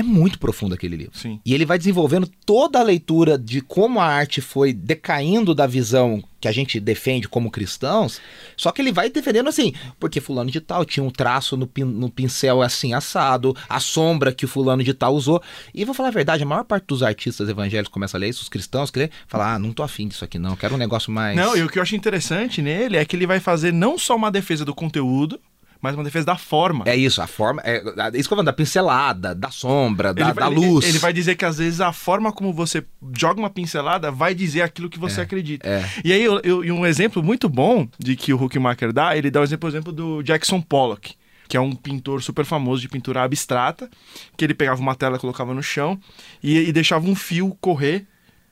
É 0.01 0.03
muito 0.03 0.39
profundo 0.39 0.75
aquele 0.75 0.97
livro. 0.97 1.13
Sim. 1.17 1.39
E 1.45 1.53
ele 1.55 1.67
vai 1.67 1.77
desenvolvendo 1.77 2.27
toda 2.47 2.81
a 2.81 2.83
leitura 2.83 3.37
de 3.37 3.61
como 3.61 4.01
a 4.01 4.07
arte 4.07 4.41
foi 4.41 4.73
decaindo 4.73 5.55
da 5.55 5.67
visão 5.67 6.23
que 6.41 6.49
a 6.49 6.53
gente 6.53 6.81
defende 6.81 7.29
como 7.29 7.51
cristãos, 7.51 8.19
só 8.57 8.73
que 8.73 8.81
ele 8.81 8.91
vai 8.93 9.11
defendendo 9.11 9.49
assim, 9.49 9.75
porque 9.99 10.23
fulano 10.23 10.51
de 10.51 10.59
tal 10.59 10.87
tinha 10.87 11.05
um 11.05 11.11
traço 11.11 11.55
no, 11.55 11.67
pin- 11.67 11.85
no 11.85 12.09
pincel 12.09 12.63
assim 12.63 12.95
assado, 12.95 13.55
a 13.69 13.79
sombra 13.79 14.33
que 14.33 14.47
o 14.47 14.49
fulano 14.49 14.83
de 14.83 14.95
tal 14.95 15.15
usou. 15.15 15.43
E 15.75 15.85
vou 15.85 15.95
falar 15.95 16.09
a 16.09 16.13
verdade, 16.13 16.43
a 16.43 16.47
maior 16.47 16.65
parte 16.65 16.87
dos 16.87 17.03
artistas 17.03 17.47
evangélicos 17.47 17.93
começa 17.93 18.17
a 18.17 18.21
ler 18.21 18.31
isso, 18.31 18.41
os 18.41 18.49
cristãos, 18.49 18.91
que 18.91 19.01
lê, 19.01 19.11
fala, 19.29 19.55
ah, 19.55 19.59
não 19.59 19.71
tô 19.75 19.83
afim 19.83 20.09
disso 20.09 20.25
aqui 20.25 20.39
não, 20.39 20.57
quero 20.57 20.77
um 20.77 20.79
negócio 20.79 21.13
mais... 21.13 21.37
Não, 21.37 21.55
e 21.55 21.63
o 21.63 21.69
que 21.69 21.79
eu 21.79 21.83
acho 21.83 21.95
interessante 21.95 22.63
nele 22.63 22.97
é 22.97 23.05
que 23.05 23.17
ele 23.17 23.27
vai 23.27 23.39
fazer 23.39 23.71
não 23.71 23.99
só 23.99 24.17
uma 24.17 24.31
defesa 24.31 24.65
do 24.65 24.75
conteúdo, 24.75 25.39
mas 25.83 25.95
uma 25.95 26.05
defesa 26.05 26.27
da 26.27 26.37
forma. 26.37 26.85
É 26.87 26.95
isso, 26.97 27.23
a 27.23 27.27
forma, 27.27 27.63
é, 27.65 27.77
é 27.77 28.19
isso 28.19 28.29
que 28.29 28.33
eu 28.35 28.37
falo, 28.37 28.43
da 28.43 28.53
pincelada, 28.53 29.35
da 29.35 29.51
sombra, 29.51 30.13
da, 30.15 30.21
Ele 30.23 30.33
da 30.35 30.47
vai, 30.47 30.55
luz. 30.55 30.85
Ele 30.87 30.99
vai 30.99 31.13
dizer 31.13 31.35
que 31.37 31.45
às 31.45 31.59
vezes 31.59 31.81
a 31.81 31.93
forma 31.93 32.33
como 32.33 32.53
você 32.53 32.85
joga 33.17 33.41
uma 33.41 33.51
pincelada 33.51 34.11
vai 34.11 34.35
dizer 34.35 34.63
aquilo 34.63 34.89
que 34.91 34.99
você 34.99 35.21
acredita. 35.21 35.67
é. 35.69 35.85
E 36.05 36.13
aí, 36.13 36.23
eu, 36.23 36.41
eu- 36.41 36.75
um 36.75 36.85
exemplo 36.87 37.23
muito 37.23 37.49
bom 37.49 37.89
de 37.99 38.15
que 38.17 38.33
o 38.33 38.43
Huckmacher 38.43 38.93
dá, 38.93 39.17
ele 39.17 39.31
dá 39.31 39.41
o 39.41 39.45
exemplo, 39.45 39.61
por 39.61 39.69
exemplo 39.69 39.93
do 39.93 40.23
Jackson 40.23 40.61
Pollock. 40.61 41.15
que 41.49 41.57
é 41.57 41.61
um 41.61 41.75
pintor 41.75 42.23
super 42.23 42.45
famoso 42.45 42.81
de 42.81 42.89
pintura 42.89 43.23
abstrata, 43.25 43.91
que 44.37 44.45
ele 44.45 44.55
pegava 44.55 44.81
uma 44.81 44.95
tela, 44.95 45.19
colocava 45.19 45.53
no 45.53 45.63
chão 45.63 45.99
e, 46.43 46.59
e 46.69 46.73
deixava 46.73 47.09
um 47.09 47.15
fio 47.17 47.57
correr 47.61 48.07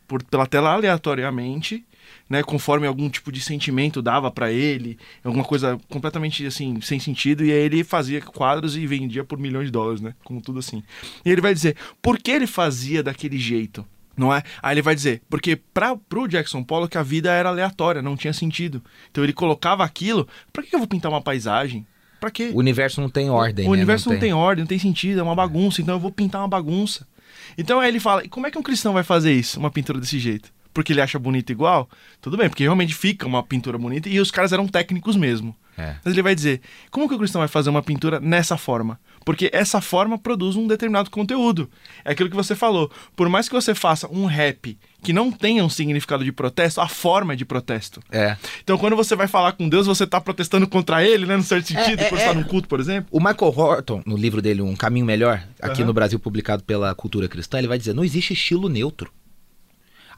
por, 0.08 0.20
pela 0.24 0.46
tela 0.46 0.72
aleatoriamente, 0.72 1.84
né, 2.28 2.42
conforme 2.42 2.86
algum 2.86 3.08
tipo 3.08 3.32
de 3.32 3.40
sentimento 3.40 4.02
dava 4.02 4.30
para 4.30 4.52
ele, 4.52 4.98
alguma 5.24 5.44
coisa 5.44 5.78
completamente 5.88 6.44
assim 6.46 6.80
sem 6.80 7.00
sentido, 7.00 7.44
e 7.44 7.50
aí 7.50 7.58
ele 7.58 7.82
fazia 7.82 8.20
quadros 8.20 8.76
e 8.76 8.86
vendia 8.86 9.24
por 9.24 9.38
milhões 9.38 9.66
de 9.66 9.72
dólares, 9.72 10.00
né, 10.00 10.14
como 10.24 10.40
tudo 10.40 10.58
assim. 10.58 10.82
E 11.24 11.30
ele 11.30 11.40
vai 11.40 11.54
dizer, 11.54 11.76
por 12.02 12.18
que 12.18 12.30
ele 12.30 12.46
fazia 12.46 13.02
daquele 13.02 13.38
jeito? 13.38 13.86
Não 14.16 14.34
é? 14.34 14.42
Aí 14.60 14.74
ele 14.74 14.82
vai 14.82 14.96
dizer, 14.96 15.22
porque 15.30 15.54
para 15.54 15.96
pro 15.96 16.26
Jackson 16.26 16.62
Pollock 16.64 16.98
a 16.98 17.02
vida 17.04 17.30
era 17.30 17.50
aleatória, 17.50 18.02
não 18.02 18.16
tinha 18.16 18.32
sentido. 18.32 18.82
Então 19.10 19.22
ele 19.22 19.32
colocava 19.32 19.84
aquilo, 19.84 20.26
para 20.52 20.64
que 20.64 20.74
eu 20.74 20.80
vou 20.80 20.88
pintar 20.88 21.10
uma 21.10 21.22
paisagem? 21.22 21.86
Para 22.18 22.32
quê? 22.32 22.50
O 22.52 22.58
universo 22.58 23.00
não 23.00 23.08
tem 23.08 23.30
ordem, 23.30 23.64
O 23.64 23.70
né? 23.70 23.76
universo 23.76 24.10
não 24.10 24.18
tem... 24.18 24.32
ordem, 24.32 24.64
não 24.64 24.68
tem 24.68 24.78
sentido, 24.78 25.20
é 25.20 25.22
uma 25.22 25.36
bagunça, 25.36 25.80
então 25.80 25.94
eu 25.94 26.00
vou 26.00 26.10
pintar 26.10 26.40
uma 26.40 26.48
bagunça. 26.48 27.06
Então 27.56 27.78
aí 27.78 27.88
ele 27.88 28.00
fala, 28.00 28.24
e 28.24 28.28
como 28.28 28.44
é 28.44 28.50
que 28.50 28.58
um 28.58 28.62
cristão 28.62 28.92
vai 28.92 29.04
fazer 29.04 29.32
isso, 29.32 29.60
uma 29.60 29.70
pintura 29.70 30.00
desse 30.00 30.18
jeito? 30.18 30.52
Porque 30.72 30.92
ele 30.92 31.00
acha 31.00 31.18
bonito 31.18 31.50
igual? 31.50 31.88
Tudo 32.20 32.36
bem, 32.36 32.48
porque 32.48 32.62
realmente 32.62 32.94
fica 32.94 33.26
uma 33.26 33.42
pintura 33.42 33.78
bonita 33.78 34.08
e 34.08 34.20
os 34.20 34.30
caras 34.30 34.52
eram 34.52 34.66
técnicos 34.66 35.16
mesmo. 35.16 35.56
É. 35.78 35.94
Mas 36.04 36.12
ele 36.12 36.22
vai 36.22 36.34
dizer, 36.34 36.60
como 36.90 37.08
que 37.08 37.14
o 37.14 37.18
cristão 37.18 37.38
vai 37.40 37.46
fazer 37.46 37.70
uma 37.70 37.82
pintura 37.82 38.18
nessa 38.18 38.56
forma? 38.56 38.98
Porque 39.24 39.48
essa 39.52 39.80
forma 39.80 40.18
produz 40.18 40.56
um 40.56 40.66
determinado 40.66 41.08
conteúdo. 41.08 41.70
É 42.04 42.12
aquilo 42.12 42.28
que 42.28 42.34
você 42.34 42.56
falou. 42.56 42.90
Por 43.14 43.28
mais 43.28 43.48
que 43.48 43.54
você 43.54 43.74
faça 43.74 44.08
um 44.10 44.24
rap 44.24 44.76
que 45.02 45.12
não 45.12 45.30
tenha 45.30 45.64
um 45.64 45.68
significado 45.68 46.24
de 46.24 46.32
protesto, 46.32 46.80
a 46.80 46.88
forma 46.88 47.34
é 47.34 47.36
de 47.36 47.44
protesto. 47.44 48.00
É. 48.10 48.36
Então, 48.64 48.76
quando 48.76 48.96
você 48.96 49.14
vai 49.14 49.28
falar 49.28 49.52
com 49.52 49.68
Deus, 49.68 49.86
você 49.86 50.02
está 50.02 50.20
protestando 50.20 50.66
contra 50.66 51.04
ele, 51.04 51.26
né? 51.26 51.36
No 51.36 51.42
certo 51.44 51.68
sentido, 51.68 52.00
É, 52.00 52.06
é, 52.06 52.08
quando 52.08 52.18
você 52.18 52.26
está 52.26 52.30
é. 52.32 52.34
num 52.34 52.44
culto, 52.44 52.66
por 52.66 52.80
exemplo. 52.80 53.08
O 53.12 53.20
Michael 53.20 53.54
Horton, 53.56 54.02
no 54.04 54.16
livro 54.16 54.42
dele, 54.42 54.62
Um 54.62 54.74
Caminho 54.74 55.06
Melhor, 55.06 55.46
aqui 55.62 55.82
Aham. 55.82 55.86
no 55.86 55.92
Brasil, 55.92 56.18
publicado 56.18 56.64
pela 56.64 56.92
Cultura 56.94 57.28
Cristã, 57.28 57.58
ele 57.58 57.68
vai 57.68 57.78
dizer: 57.78 57.94
não 57.94 58.04
existe 58.04 58.32
estilo 58.32 58.68
neutro. 58.68 59.12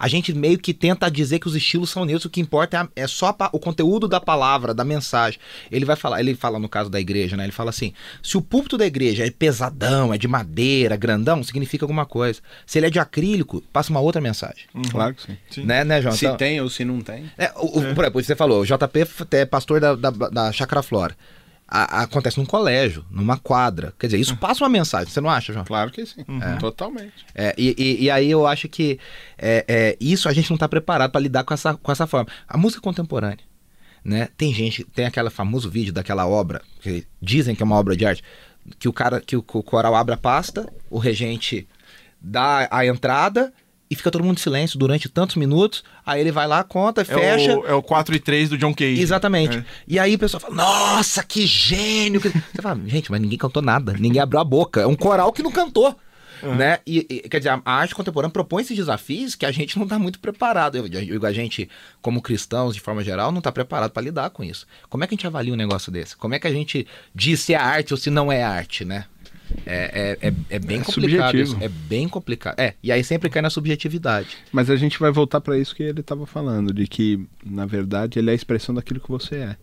A 0.00 0.08
gente 0.08 0.32
meio 0.32 0.58
que 0.58 0.72
tenta 0.72 1.10
dizer 1.10 1.38
que 1.38 1.46
os 1.46 1.54
estilos 1.54 1.90
são 1.90 2.06
neutros, 2.06 2.24
o 2.24 2.30
que 2.30 2.40
importa 2.40 2.76
é, 2.76 2.80
a- 2.80 2.88
é 2.96 3.06
só 3.06 3.36
a 3.38 3.50
o 3.52 3.58
conteúdo 3.58 4.08
da 4.08 4.18
palavra, 4.18 4.72
da 4.72 4.82
mensagem. 4.82 5.38
Ele 5.70 5.84
vai 5.84 5.94
falar, 5.94 6.20
ele 6.20 6.34
fala 6.34 6.58
no 6.58 6.70
caso 6.70 6.88
da 6.88 6.98
igreja, 6.98 7.36
né? 7.36 7.44
Ele 7.44 7.52
fala 7.52 7.68
assim: 7.68 7.92
se 8.22 8.38
o 8.38 8.40
púlpito 8.40 8.78
da 8.78 8.86
igreja 8.86 9.26
é 9.26 9.30
pesadão, 9.30 10.12
é 10.14 10.16
de 10.16 10.26
madeira, 10.26 10.96
grandão, 10.96 11.42
significa 11.44 11.84
alguma 11.84 12.06
coisa. 12.06 12.40
Se 12.64 12.78
ele 12.78 12.86
é 12.86 12.90
de 12.90 12.98
acrílico, 12.98 13.60
passa 13.72 13.90
uma 13.90 14.00
outra 14.00 14.20
mensagem. 14.22 14.64
Claro 14.90 15.14
que 15.14 15.22
sim. 15.22 15.36
Sim. 15.50 15.64
Né, 15.66 15.84
né, 15.84 16.00
João? 16.00 16.14
Se 16.14 16.24
Então- 16.24 16.36
tem 16.38 16.60
ou 16.62 16.70
se 16.70 16.82
não 16.84 17.00
tem. 17.02 17.30
é, 17.36 17.52
o, 17.56 17.66
o- 17.66 17.94
Por 17.94 18.04
exemplo, 18.04 18.22
você 18.24 18.34
falou, 18.34 18.62
o 18.62 18.66
JP 18.66 19.06
é 19.32 19.44
pastor 19.44 19.80
da, 19.80 19.94
da, 19.94 20.10
da 20.10 20.50
Chácara 20.52 20.82
Flora. 20.82 21.14
A- 21.70 22.02
acontece 22.02 22.36
num 22.38 22.44
colégio, 22.44 23.04
numa 23.10 23.36
quadra. 23.38 23.94
Quer 23.98 24.08
dizer, 24.08 24.18
isso 24.18 24.36
passa 24.36 24.64
uma 24.64 24.68
mensagem, 24.68 25.08
você 25.12 25.20
não 25.20 25.30
acha, 25.30 25.52
João? 25.52 25.64
Claro 25.64 25.90
que 25.92 26.04
sim. 26.04 26.24
Totalmente. 26.58 27.24
É, 27.34 27.54
e, 27.56 27.74
e- 27.78 28.04
e 28.04 28.10
aí 28.10 28.28
eu 28.30 28.44
acho 28.46 28.68
que 28.68 28.98
é, 29.38 29.64
é, 29.68 29.96
isso 30.00 30.28
a 30.28 30.32
gente 30.32 30.50
não 30.50 30.56
está 30.56 30.68
preparado 30.68 31.12
para 31.12 31.20
lidar 31.20 31.44
com 31.44 31.54
essa, 31.54 31.74
com 31.74 31.92
essa 31.92 32.06
forma. 32.08 32.28
A 32.48 32.58
música 32.58 32.82
contemporânea, 32.82 33.38
né? 34.04 34.28
Tem 34.36 34.52
gente, 34.52 34.82
tem 34.84 35.06
aquele 35.06 35.30
famoso 35.30 35.70
vídeo 35.70 35.92
daquela 35.92 36.26
obra, 36.26 36.60
que 36.80 37.06
dizem 37.22 37.54
que 37.54 37.62
é 37.62 37.66
uma 37.66 37.76
obra 37.76 37.96
de 37.96 38.04
arte, 38.04 38.24
que 38.78 38.88
o 38.88 38.92
cara, 38.92 39.20
que 39.20 39.36
o, 39.36 39.44
o 39.46 39.62
coral 39.62 39.94
abre 39.94 40.14
a 40.14 40.18
pasta, 40.18 40.66
o 40.90 40.98
regente 40.98 41.68
dá 42.20 42.66
a 42.70 42.84
entrada 42.84 43.52
e 43.90 43.96
fica 43.96 44.10
todo 44.10 44.22
mundo 44.22 44.38
em 44.38 44.40
silêncio 44.40 44.78
durante 44.78 45.08
tantos 45.08 45.34
minutos, 45.34 45.82
aí 46.06 46.20
ele 46.20 46.30
vai 46.30 46.46
lá, 46.46 46.62
conta, 46.62 47.00
É 47.00 47.04
fecha. 47.04 47.58
o, 47.58 47.66
é 47.66 47.74
o 47.74 47.82
4 47.82 48.14
e 48.14 48.20
3 48.20 48.50
do 48.50 48.56
John 48.56 48.72
Cage. 48.72 49.00
Exatamente. 49.00 49.58
É. 49.58 49.64
E 49.88 49.98
aí 49.98 50.14
o 50.14 50.18
pessoal 50.18 50.40
fala, 50.40 50.54
nossa, 50.54 51.24
que 51.24 51.44
gênio! 51.44 52.20
Você 52.20 52.62
fala, 52.62 52.80
gente, 52.86 53.10
mas 53.10 53.20
ninguém 53.20 53.36
cantou 53.36 53.60
nada, 53.60 53.94
ninguém 53.98 54.20
abriu 54.22 54.38
a 54.38 54.44
boca. 54.44 54.80
É 54.80 54.86
um 54.86 54.94
coral 54.94 55.32
que 55.32 55.42
não 55.42 55.50
cantou. 55.50 55.96
Né? 56.42 56.78
E, 56.86 57.06
e, 57.10 57.28
quer 57.28 57.38
dizer, 57.38 57.50
a 57.50 57.60
arte 57.64 57.94
contemporânea 57.94 58.32
propõe 58.32 58.62
esses 58.62 58.74
desafios 58.74 59.34
que 59.34 59.44
a 59.44 59.50
gente 59.50 59.76
não 59.76 59.84
está 59.84 59.98
muito 59.98 60.18
preparado. 60.18 60.76
Eu, 60.76 60.84
eu 60.86 60.88
digo, 60.88 61.26
a 61.26 61.32
gente, 61.32 61.68
como 62.00 62.22
cristãos, 62.22 62.74
de 62.74 62.80
forma 62.80 63.04
geral, 63.04 63.30
não 63.30 63.38
está 63.40 63.52
preparado 63.52 63.90
para 63.90 64.02
lidar 64.02 64.30
com 64.30 64.42
isso. 64.42 64.66
Como 64.88 65.04
é 65.04 65.06
que 65.06 65.14
a 65.14 65.16
gente 65.16 65.26
avalia 65.26 65.52
um 65.52 65.56
negócio 65.56 65.92
desse? 65.92 66.16
Como 66.16 66.34
é 66.34 66.38
que 66.38 66.46
a 66.46 66.52
gente 66.52 66.86
diz 67.14 67.40
se 67.40 67.52
é 67.52 67.58
arte 67.58 67.92
ou 67.92 67.98
se 67.98 68.08
não 68.08 68.32
é 68.32 68.42
arte, 68.42 68.84
né? 68.86 69.04
É, 69.66 70.16
é, 70.22 70.28
é, 70.28 70.34
é 70.50 70.58
bem 70.58 70.80
É 70.80 70.84
complicado 70.84 71.30
subjetivo. 71.30 71.42
isso. 71.42 71.56
É 71.60 71.68
bem 71.68 72.08
complicado. 72.08 72.58
É, 72.58 72.74
e 72.82 72.90
aí 72.90 73.02
sempre 73.04 73.28
cai 73.30 73.42
na 73.42 73.50
subjetividade. 73.50 74.36
Mas 74.52 74.70
a 74.70 74.76
gente 74.76 74.98
vai 74.98 75.10
voltar 75.10 75.40
para 75.40 75.58
isso 75.58 75.74
que 75.74 75.82
ele 75.82 76.00
estava 76.00 76.26
falando, 76.26 76.72
de 76.72 76.86
que, 76.86 77.26
na 77.44 77.66
verdade, 77.66 78.18
ele 78.18 78.30
é 78.30 78.32
a 78.32 78.36
expressão 78.36 78.74
daquilo 78.74 79.00
que 79.00 79.10
você 79.10 79.36
é. 79.36 79.56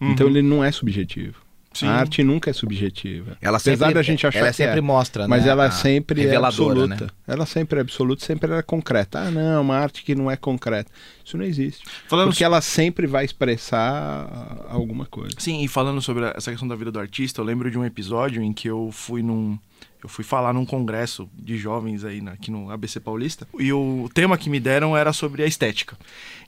Então 0.00 0.26
ele 0.26 0.40
não 0.40 0.64
é 0.64 0.72
subjetivo. 0.72 1.50
Sim. 1.72 1.86
A 1.86 1.92
arte 1.92 2.22
nunca 2.24 2.50
é 2.50 2.52
subjetiva. 2.52 3.36
Ela 3.40 3.58
Apesar 3.58 3.86
sempre, 3.86 3.94
da 3.94 4.02
gente 4.02 4.26
achar 4.26 4.40
ela 4.40 4.48
que 4.48 4.56
sempre 4.56 4.78
é. 4.78 4.80
mostra, 4.80 5.28
Mas 5.28 5.44
né, 5.44 5.50
ela 5.50 5.66
a 5.66 5.70
sempre 5.70 6.20
é 6.20 6.24
reveladora, 6.24 6.80
absoluta. 6.80 7.04
né? 7.04 7.10
Ela 7.28 7.46
sempre 7.46 7.78
é 7.78 7.82
absoluta, 7.82 8.24
sempre 8.24 8.52
é 8.52 8.62
concreta. 8.62 9.20
Ah, 9.20 9.30
não, 9.30 9.62
uma 9.62 9.76
arte 9.76 10.02
que 10.02 10.16
não 10.16 10.28
é 10.28 10.36
concreta. 10.36 10.90
Isso 11.30 11.38
não 11.38 11.44
existe. 11.44 11.84
Falando 12.08 12.30
Porque 12.30 12.42
ela 12.42 12.60
sempre 12.60 13.06
vai 13.06 13.24
expressar 13.24 14.64
alguma 14.68 15.06
coisa. 15.06 15.34
Sim, 15.38 15.62
e 15.62 15.68
falando 15.68 16.02
sobre 16.02 16.24
essa 16.24 16.50
questão 16.50 16.66
da 16.66 16.74
vida 16.74 16.90
do 16.90 16.98
artista, 16.98 17.40
eu 17.40 17.44
lembro 17.44 17.70
de 17.70 17.78
um 17.78 17.84
episódio 17.84 18.42
em 18.42 18.52
que 18.52 18.68
eu 18.68 18.90
fui 18.92 19.22
num. 19.22 19.58
Eu 20.02 20.08
fui 20.08 20.24
falar 20.24 20.52
num 20.54 20.64
congresso 20.64 21.28
de 21.38 21.56
jovens 21.58 22.04
aí 22.04 22.20
na- 22.22 22.32
aqui 22.32 22.50
no 22.50 22.70
ABC 22.70 22.98
Paulista. 22.98 23.46
E 23.58 23.70
o 23.72 24.08
tema 24.14 24.36
que 24.38 24.48
me 24.48 24.58
deram 24.58 24.96
era 24.96 25.12
sobre 25.12 25.42
a 25.42 25.46
estética. 25.46 25.96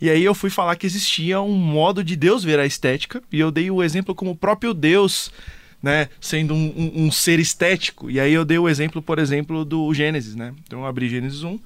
E 0.01 0.09
aí 0.11 0.25
eu 0.25 0.35
fui 0.35 0.49
falar 0.51 0.75
que 0.77 0.87
existia 0.87 1.41
um 1.41 1.55
modo 1.55 2.03
de 2.03 2.17
Deus 2.17 2.43
ver 2.43 2.59
a 2.59 2.65
estética. 2.67 3.23
E 3.31 3.39
eu 3.39 3.51
dei 3.51 3.71
o 3.71 3.83
exemplo 3.83 4.15
como 4.15 4.31
o 4.31 4.37
próprio 4.37 4.73
Deus, 4.73 5.31
né? 5.83 6.09
Sendo 6.19 6.55
um, 6.55 6.73
um- 6.75 7.05
um 7.07 7.13
ser 7.13 7.39
estético. 7.39 8.11
E 8.11 8.19
aí 8.19 8.33
eu 8.33 8.45
dei 8.45 8.59
o 8.59 8.69
exemplo, 8.71 9.03
por 9.03 9.19
exemplo, 9.19 9.65
do 9.67 9.93
Gênesis, 9.93 10.35
né? 10.35 10.55
Então 10.67 10.81
eu 10.81 10.87
abri 10.87 11.09
Gênesis 11.11 11.43
1. 11.43 11.59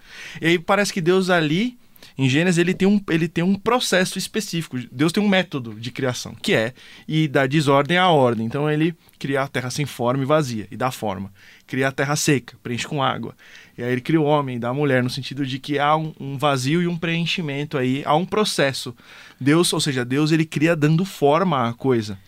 E 0.42 0.46
aí 0.48 0.58
parece 0.58 0.92
que 0.92 1.00
Deus 1.00 1.30
ali 1.30 1.78
em 2.18 2.28
Gênesis 2.28 2.58
ele 2.58 2.72
tem, 2.72 2.88
um, 2.88 3.00
ele 3.10 3.28
tem 3.28 3.44
um 3.44 3.54
processo 3.54 4.18
específico. 4.18 4.78
Deus 4.90 5.12
tem 5.12 5.22
um 5.22 5.28
método 5.28 5.74
de 5.74 5.90
criação, 5.90 6.34
que 6.34 6.54
é 6.54 6.72
e 7.06 7.28
da 7.28 7.46
desordem 7.46 7.98
à 7.98 8.08
ordem. 8.08 8.46
Então 8.46 8.70
ele 8.70 8.94
cria 9.18 9.42
a 9.42 9.48
terra 9.48 9.68
sem 9.68 9.84
forma 9.84 10.22
e 10.22 10.26
vazia, 10.26 10.66
e 10.70 10.76
dá 10.76 10.90
forma. 10.90 11.30
Cria 11.66 11.88
a 11.88 11.92
terra 11.92 12.16
seca, 12.16 12.56
preenche 12.62 12.86
com 12.86 13.02
água. 13.02 13.34
E 13.76 13.82
aí 13.82 13.92
ele 13.92 14.00
cria 14.00 14.20
o 14.20 14.24
homem, 14.24 14.58
dá 14.58 14.70
a 14.70 14.74
mulher, 14.74 15.02
no 15.02 15.10
sentido 15.10 15.44
de 15.44 15.58
que 15.58 15.78
há 15.78 15.94
um, 15.94 16.14
um 16.18 16.38
vazio 16.38 16.80
e 16.80 16.86
um 16.86 16.96
preenchimento 16.96 17.76
aí, 17.76 18.02
há 18.06 18.16
um 18.16 18.24
processo. 18.24 18.96
Deus, 19.38 19.70
ou 19.72 19.80
seja, 19.80 20.04
Deus 20.04 20.32
ele 20.32 20.46
cria 20.46 20.74
dando 20.74 21.04
forma 21.04 21.68
à 21.68 21.74
coisa. 21.74 22.18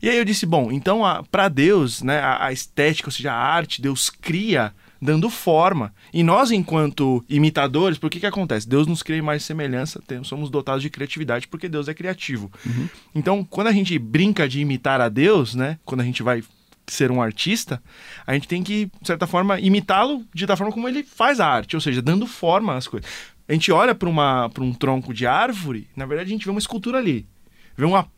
E 0.00 0.08
aí 0.08 0.16
eu 0.16 0.24
disse, 0.24 0.46
bom, 0.46 0.70
então 0.70 1.00
para 1.32 1.48
Deus, 1.48 2.00
né, 2.00 2.20
a, 2.20 2.46
a 2.46 2.52
estética, 2.52 3.08
ou 3.08 3.12
seja, 3.12 3.32
a 3.32 3.36
arte, 3.36 3.82
Deus 3.82 4.08
cria 4.08 4.72
dando 5.00 5.28
forma. 5.30 5.92
E 6.12 6.22
nós, 6.22 6.50
enquanto 6.50 7.24
imitadores, 7.28 7.98
por 7.98 8.10
que 8.10 8.20
que 8.20 8.26
acontece? 8.26 8.68
Deus 8.68 8.86
nos 8.86 9.02
cria 9.02 9.18
em 9.18 9.22
mais 9.22 9.44
semelhança, 9.44 10.02
temos, 10.06 10.28
somos 10.28 10.50
dotados 10.50 10.82
de 10.82 10.90
criatividade 10.90 11.48
porque 11.48 11.68
Deus 11.68 11.88
é 11.88 11.94
criativo. 11.94 12.50
Então, 13.14 13.44
quando 13.44 13.68
a 13.68 13.72
gente 13.72 13.98
brinca 13.98 14.48
de 14.48 14.60
imitar 14.60 15.00
a 15.00 15.08
Deus, 15.08 15.54
né, 15.54 15.78
quando 15.84 16.00
a 16.00 16.04
gente 16.04 16.22
vai 16.22 16.42
ser 16.86 17.10
um 17.10 17.20
artista, 17.20 17.82
a 18.26 18.34
gente 18.34 18.46
tem 18.46 18.62
que, 18.62 18.86
de 19.00 19.06
certa 19.06 19.26
forma, 19.26 19.58
imitá-lo 19.58 20.24
de 20.32 20.46
da 20.46 20.56
forma 20.56 20.72
como 20.72 20.88
ele 20.88 21.02
faz 21.02 21.40
a 21.40 21.46
arte, 21.46 21.74
ou 21.74 21.80
seja, 21.80 22.00
dando 22.00 22.26
forma 22.26 22.76
às 22.76 22.86
coisas. 22.86 23.10
A 23.48 23.52
gente 23.52 23.70
olha 23.70 23.94
para 23.94 24.08
um 24.08 24.72
tronco 24.72 25.12
de 25.12 25.26
árvore, 25.26 25.88
na 25.96 26.06
verdade 26.06 26.30
a 26.30 26.32
gente 26.32 26.44
vê 26.44 26.50
uma 26.50 26.60
escultura 26.60 26.98
ali. 26.98 27.26
Vê 27.76 27.84
uma, 27.84 28.08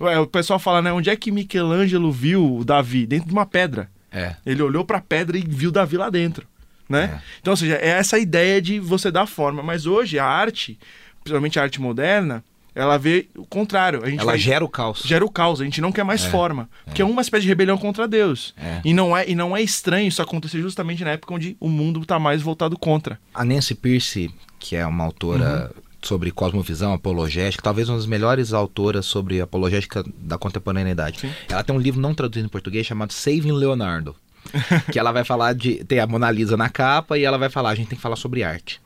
é, 0.00 0.18
o 0.18 0.26
pessoal 0.26 0.58
fala, 0.58 0.80
né? 0.80 0.92
Onde 0.92 1.10
é 1.10 1.16
que 1.16 1.30
Michelangelo 1.30 2.10
viu 2.10 2.56
o 2.56 2.64
Davi? 2.64 3.06
Dentro 3.06 3.28
de 3.28 3.32
uma 3.34 3.44
pedra. 3.44 3.90
É. 4.12 4.36
Ele 4.44 4.62
olhou 4.62 4.84
para 4.84 4.98
a 4.98 5.00
pedra 5.02 5.36
e 5.38 5.44
viu 5.46 5.70
Davi 5.70 5.96
lá 5.96 6.10
dentro, 6.10 6.46
né? 6.88 7.10
É. 7.14 7.20
Então, 7.40 7.52
ou 7.52 7.56
seja, 7.56 7.76
é 7.76 7.88
essa 7.88 8.18
ideia 8.18 8.60
de 8.60 8.78
você 8.78 9.10
dar 9.10 9.26
forma. 9.26 9.62
Mas 9.62 9.86
hoje 9.86 10.18
a 10.18 10.24
arte, 10.26 10.78
principalmente 11.22 11.58
a 11.58 11.62
arte 11.62 11.80
moderna, 11.80 12.44
ela 12.74 12.96
vê 12.98 13.28
o 13.36 13.44
contrário. 13.44 14.02
A 14.02 14.08
gente 14.08 14.20
Ela 14.20 14.32
vai- 14.32 14.38
gera 14.38 14.64
o 14.64 14.68
caos. 14.68 15.02
gera 15.04 15.24
o 15.24 15.30
caos. 15.30 15.60
A 15.60 15.64
gente 15.64 15.80
não 15.80 15.92
quer 15.92 16.04
mais 16.04 16.24
forma, 16.24 16.70
porque 16.86 17.02
é 17.02 17.04
uma 17.04 17.20
espécie 17.20 17.42
de 17.42 17.48
rebelião 17.48 17.76
contra 17.76 18.08
Deus. 18.08 18.54
É. 18.56 18.80
E 18.84 18.94
não 18.94 19.14
é 19.16 19.28
e 19.28 19.34
não 19.34 19.54
é 19.56 19.60
estranho 19.60 20.08
isso 20.08 20.22
acontecer 20.22 20.60
justamente 20.62 21.04
na 21.04 21.10
época 21.10 21.34
onde 21.34 21.54
o 21.60 21.68
mundo 21.68 22.00
está 22.00 22.18
mais 22.18 22.40
voltado 22.40 22.78
contra. 22.78 23.18
A 23.34 23.44
Nancy 23.44 23.74
Pierce, 23.74 24.30
que 24.58 24.74
é 24.74 24.86
uma 24.86 25.04
autora 25.04 25.70
Uhum. 25.76 25.81
Sobre 26.02 26.30
cosmovisão, 26.30 26.92
apologética, 26.92 27.62
talvez 27.62 27.88
uma 27.88 27.96
das 27.96 28.06
melhores 28.06 28.52
autoras 28.52 29.06
sobre 29.06 29.40
apologética 29.40 30.04
da 30.18 30.38
contemporaneidade. 30.38 31.20
Sim. 31.20 31.30
Ela 31.48 31.62
tem 31.62 31.74
um 31.74 31.78
livro 31.78 32.00
não 32.00 32.14
traduzido 32.14 32.46
em 32.46 32.50
português 32.50 32.86
chamado 32.86 33.12
Saving 33.12 33.52
Leonardo. 33.52 34.14
que 34.90 34.98
ela 34.98 35.12
vai 35.12 35.24
falar 35.24 35.54
de. 35.54 35.84
Tem 35.84 36.00
a 36.00 36.06
Mona 36.06 36.28
Lisa 36.30 36.56
na 36.56 36.68
capa 36.68 37.16
e 37.16 37.24
ela 37.24 37.38
vai 37.38 37.48
falar, 37.48 37.70
a 37.70 37.74
gente 37.76 37.88
tem 37.88 37.96
que 37.96 38.02
falar 38.02 38.16
sobre 38.16 38.42
arte. 38.42 38.80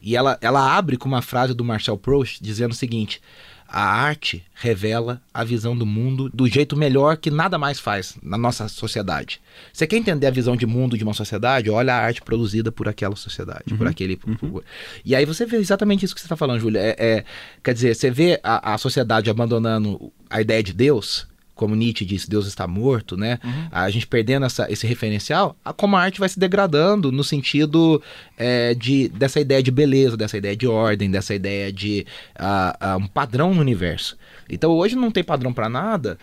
E 0.00 0.16
ela, 0.16 0.38
ela 0.40 0.76
abre 0.76 0.96
com 0.96 1.08
uma 1.08 1.22
frase 1.22 1.54
do 1.54 1.64
Marcel 1.64 1.96
Proust 1.96 2.42
dizendo 2.42 2.72
o 2.72 2.74
seguinte: 2.74 3.20
a 3.68 3.82
arte 3.82 4.42
revela 4.54 5.20
a 5.34 5.42
visão 5.44 5.76
do 5.76 5.84
mundo 5.84 6.30
do 6.32 6.46
jeito 6.48 6.76
melhor 6.76 7.16
que 7.16 7.30
nada 7.30 7.58
mais 7.58 7.78
faz 7.80 8.16
na 8.22 8.38
nossa 8.38 8.68
sociedade. 8.68 9.40
Você 9.72 9.86
quer 9.86 9.96
entender 9.96 10.26
a 10.26 10.30
visão 10.30 10.56
de 10.56 10.66
mundo 10.66 10.96
de 10.96 11.04
uma 11.04 11.12
sociedade? 11.14 11.68
Olha 11.70 11.94
a 11.94 11.98
arte 11.98 12.22
produzida 12.22 12.70
por 12.72 12.88
aquela 12.88 13.16
sociedade, 13.16 13.74
por 13.76 13.86
aquele. 13.86 14.16
por- 14.16 14.64
E 15.04 15.14
aí 15.14 15.24
você 15.24 15.44
vê 15.44 15.56
exatamente 15.56 16.04
isso 16.04 16.14
que 16.14 16.20
você 16.20 16.26
está 16.26 16.36
falando, 16.36 16.60
Júlia. 16.60 16.78
É, 16.80 16.96
é- 16.98 17.24
quer 17.62 17.74
dizer, 17.74 17.94
você 17.94 18.10
vê 18.10 18.40
a, 18.42 18.74
a 18.74 18.78
sociedade 18.78 19.28
abandonando 19.30 20.12
a 20.30 20.40
ideia 20.40 20.62
de 20.62 20.72
Deus 20.72 21.26
como 21.56 21.74
Nietzsche 21.74 22.04
disse, 22.04 22.30
Deus 22.30 22.46
está 22.46 22.68
morto, 22.68 23.16
né? 23.16 23.38
A 23.72 23.90
gente 23.90 24.06
perdendo 24.06 24.46
essa, 24.46 24.70
esse 24.70 24.86
referencial, 24.86 25.56
a, 25.64 25.72
como 25.72 25.96
a 25.96 26.00
arte 26.02 26.20
vai 26.20 26.28
se 26.28 26.38
degradando 26.38 27.10
no 27.10 27.24
sentido 27.24 28.00
é, 28.36 28.74
de, 28.74 29.08
dessa 29.08 29.40
ideia 29.40 29.60
de 29.62 29.70
beleza, 29.72 30.16
dessa 30.16 30.36
ideia 30.36 30.54
de 30.56 30.68
ordem, 30.68 31.10
dessa 31.10 31.34
ideia 31.34 31.72
de 31.72 32.06
ah, 32.38 32.76
ah, 32.78 32.96
um 32.98 33.06
padrão 33.08 33.52
no 33.54 33.60
universo. 33.60 34.16
Então 34.48 34.70
hoje 34.70 34.94
não 34.94 35.10
tem 35.10 35.24
padrão 35.24 35.52
para 35.52 35.68
nada. 35.68 36.16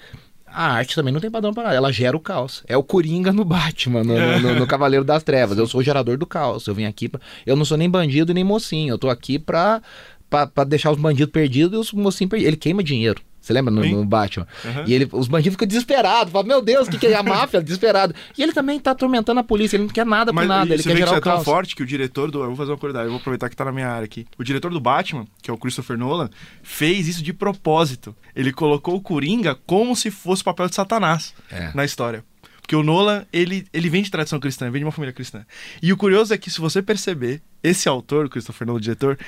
A 0.46 0.72
arte 0.74 0.94
também 0.94 1.12
não 1.12 1.20
tem 1.20 1.32
padrão 1.32 1.52
para 1.52 1.64
nada, 1.64 1.76
ela 1.76 1.92
gera 1.92 2.16
o 2.16 2.20
caos. 2.20 2.64
É 2.68 2.78
o 2.78 2.84
Coringa 2.84 3.34
no 3.34 3.44
Batman, 3.44 4.04
no, 4.04 4.14
no- 4.14 4.40
no- 4.40 4.56
no 4.60 4.68
Cavaleiro 4.68 5.04
das 5.04 5.24
Trevas. 5.24 5.58
Eu 5.58 5.66
sou 5.66 5.82
o 5.82 5.84
gerador 5.84 6.16
do 6.16 6.28
caos. 6.28 6.68
Eu 6.68 6.76
vim 6.76 6.86
aqui 6.86 7.10
pra... 7.10 7.20
Eu 7.44 7.56
não 7.56 7.66
sou 7.66 7.76
nem 7.76 7.90
bandido 7.90 8.32
e 8.32 8.36
nem 8.36 8.44
mocinho. 8.44 8.94
Eu 8.94 8.98
tô 9.00 9.10
aqui 9.10 9.40
pra, 9.40 9.82
pra, 10.30 10.46
pra 10.46 10.64
deixar 10.64 10.92
os 10.92 11.00
bandidos 11.00 11.32
perdidos 11.34 11.74
e 11.74 11.80
os 11.80 11.92
mocinhos 11.92 12.30
perdidos. 12.30 12.50
Ele 12.50 12.58
queima 12.58 12.84
dinheiro. 12.84 13.20
Você 13.44 13.52
lembra 13.52 13.70
no, 13.74 13.84
no 13.86 14.06
Batman? 14.06 14.48
Aham. 14.64 14.86
E 14.88 14.94
ele, 14.94 15.10
os 15.12 15.28
bandidos 15.28 15.56
ficam 15.56 15.68
desesperados. 15.68 16.32
Falam, 16.32 16.48
meu 16.48 16.62
Deus, 16.62 16.88
o 16.88 16.92
que, 16.92 16.98
que 16.98 17.08
é 17.08 17.16
a 17.16 17.22
máfia? 17.24 17.62
Desesperado. 17.62 18.16
E 18.38 18.42
ele 18.42 18.54
também 18.54 18.80
tá 18.80 18.92
atormentando 18.92 19.42
a 19.42 19.44
polícia. 19.44 19.76
Ele 19.76 19.84
não 19.84 19.90
quer 19.90 20.06
nada 20.06 20.32
por 20.34 20.46
nada. 20.46 20.74
Ele 20.74 20.82
quer 20.82 20.92
que 20.92 20.96
gerar 20.98 21.08
isso 21.08 21.16
o 21.16 21.18
é 21.18 21.22
tão 21.22 21.44
forte 21.44 21.76
que 21.76 21.84
o 21.84 21.86
diretor 21.86 22.32
do. 22.32 22.40
Eu 22.42 22.48
vou 22.48 22.56
fazer 22.56 22.72
uma 22.72 22.78
curiosidade, 22.78 23.08
eu 23.08 23.12
vou 23.12 23.20
aproveitar 23.20 23.50
que 23.50 23.56
tá 23.58 23.66
na 23.66 23.74
minha 23.74 23.90
área 23.90 24.06
aqui. 24.06 24.26
O 24.40 24.44
diretor 24.46 24.72
do 24.72 24.80
Batman, 24.80 25.26
que 25.42 25.52
é 25.52 25.54
o 25.54 25.58
Christopher 25.58 25.98
Nolan, 25.98 26.30
fez 26.64 27.06
isso 27.10 27.22
de 27.22 27.34
propósito. 27.34 28.16
Ele 28.34 28.54
colocou 28.54 28.96
o 28.96 29.02
Coringa 29.02 29.56
como 29.68 29.94
se 29.94 30.10
fosse 30.10 30.42
o 30.42 30.46
papel 30.46 30.70
de 30.70 30.76
Satanás 30.76 31.34
É. 31.52 31.70
na 31.76 31.84
história. 31.84 32.24
Porque 32.62 32.78
o 32.78 32.82
Nolan, 32.82 33.26
ele, 33.34 33.68
ele 33.74 33.90
vem 33.90 34.02
de 34.02 34.10
tradição 34.10 34.40
cristã, 34.40 34.72
vem 34.72 34.80
de 34.80 34.86
uma 34.86 34.92
família 34.94 35.12
cristã. 35.12 35.46
E 35.82 35.92
o 35.92 35.98
curioso 35.98 36.34
é 36.34 36.38
que, 36.38 36.50
se 36.50 36.62
você 36.62 36.82
perceber, 36.82 37.42
esse 37.62 37.90
autor, 37.90 38.26
o 38.28 38.30
Christopher 38.30 38.66
Nolan, 38.66 38.78
o 38.78 38.82
diretor, 38.82 39.20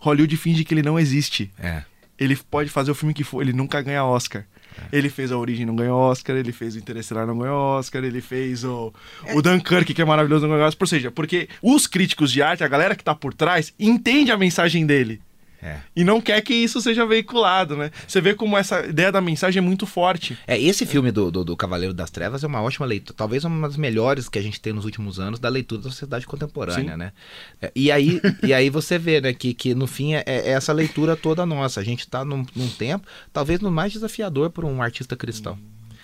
Hollywood 0.00 0.36
finge 0.36 0.64
que 0.64 0.72
ele 0.74 0.82
não 0.82 0.96
existe. 0.96 1.50
É. 1.58 1.82
Ele 2.18 2.36
pode 2.36 2.70
fazer 2.70 2.90
o 2.90 2.94
filme 2.94 3.14
que 3.14 3.24
for, 3.24 3.42
ele 3.42 3.52
nunca 3.52 3.80
ganha 3.80 4.04
Oscar. 4.04 4.44
Ele 4.92 5.08
fez 5.08 5.32
a 5.32 5.36
Origem, 5.36 5.66
não 5.66 5.74
ganhou 5.74 5.98
Oscar. 5.98 6.36
Ele 6.36 6.52
fez 6.52 6.74
o 6.74 6.78
Interestelar, 6.78 7.26
não 7.26 7.38
ganhou 7.38 7.56
Oscar. 7.56 8.04
Ele 8.04 8.20
fez 8.20 8.64
o, 8.64 8.92
o 9.34 9.42
Dunkirk, 9.42 9.92
que 9.92 10.02
é 10.02 10.04
maravilhoso, 10.04 10.46
não 10.46 10.54
ganhou 10.54 10.68
Oscar. 10.68 10.84
Ou 10.84 10.88
seja, 10.88 11.10
porque 11.10 11.48
os 11.62 11.86
críticos 11.86 12.30
de 12.30 12.42
arte, 12.42 12.64
a 12.64 12.68
galera 12.68 12.94
que 12.94 13.04
tá 13.04 13.14
por 13.14 13.34
trás, 13.34 13.72
entende 13.78 14.30
a 14.30 14.36
mensagem 14.36 14.86
dele. 14.86 15.20
É. 15.62 15.78
E 15.94 16.04
não 16.04 16.20
quer 16.20 16.40
que 16.40 16.54
isso 16.54 16.80
seja 16.80 17.04
veiculado, 17.04 17.76
né? 17.76 17.90
Você 18.06 18.20
vê 18.20 18.34
como 18.34 18.56
essa 18.56 18.86
ideia 18.86 19.10
da 19.10 19.20
mensagem 19.20 19.58
é 19.58 19.62
muito 19.62 19.86
forte. 19.86 20.38
É, 20.46 20.58
esse 20.58 20.86
filme 20.86 21.10
do, 21.10 21.30
do, 21.30 21.44
do 21.44 21.56
Cavaleiro 21.56 21.92
das 21.92 22.10
Trevas 22.10 22.44
é 22.44 22.46
uma 22.46 22.62
ótima 22.62 22.86
leitura. 22.86 23.14
Talvez 23.16 23.44
uma 23.44 23.66
das 23.66 23.76
melhores 23.76 24.28
que 24.28 24.38
a 24.38 24.42
gente 24.42 24.60
tem 24.60 24.72
nos 24.72 24.84
últimos 24.84 25.18
anos 25.18 25.40
da 25.40 25.48
leitura 25.48 25.82
da 25.82 25.90
sociedade 25.90 26.26
contemporânea, 26.26 26.92
Sim. 26.92 26.98
né? 26.98 27.12
É, 27.60 27.72
E 27.74 27.90
aí, 27.90 28.20
e 28.42 28.52
aí 28.52 28.70
você 28.70 28.98
vê, 28.98 29.20
né, 29.20 29.32
que, 29.32 29.52
que 29.52 29.74
no 29.74 29.86
fim 29.86 30.14
é, 30.14 30.22
é 30.26 30.50
essa 30.50 30.72
leitura 30.72 31.16
toda 31.16 31.44
nossa. 31.44 31.80
A 31.80 31.84
gente 31.84 32.06
tá 32.06 32.24
num, 32.24 32.46
num 32.54 32.68
tempo, 32.68 33.06
talvez 33.32 33.60
no 33.60 33.70
mais 33.70 33.92
desafiador 33.92 34.50
para 34.50 34.64
um 34.64 34.80
artista 34.80 35.16
cristão. 35.16 35.58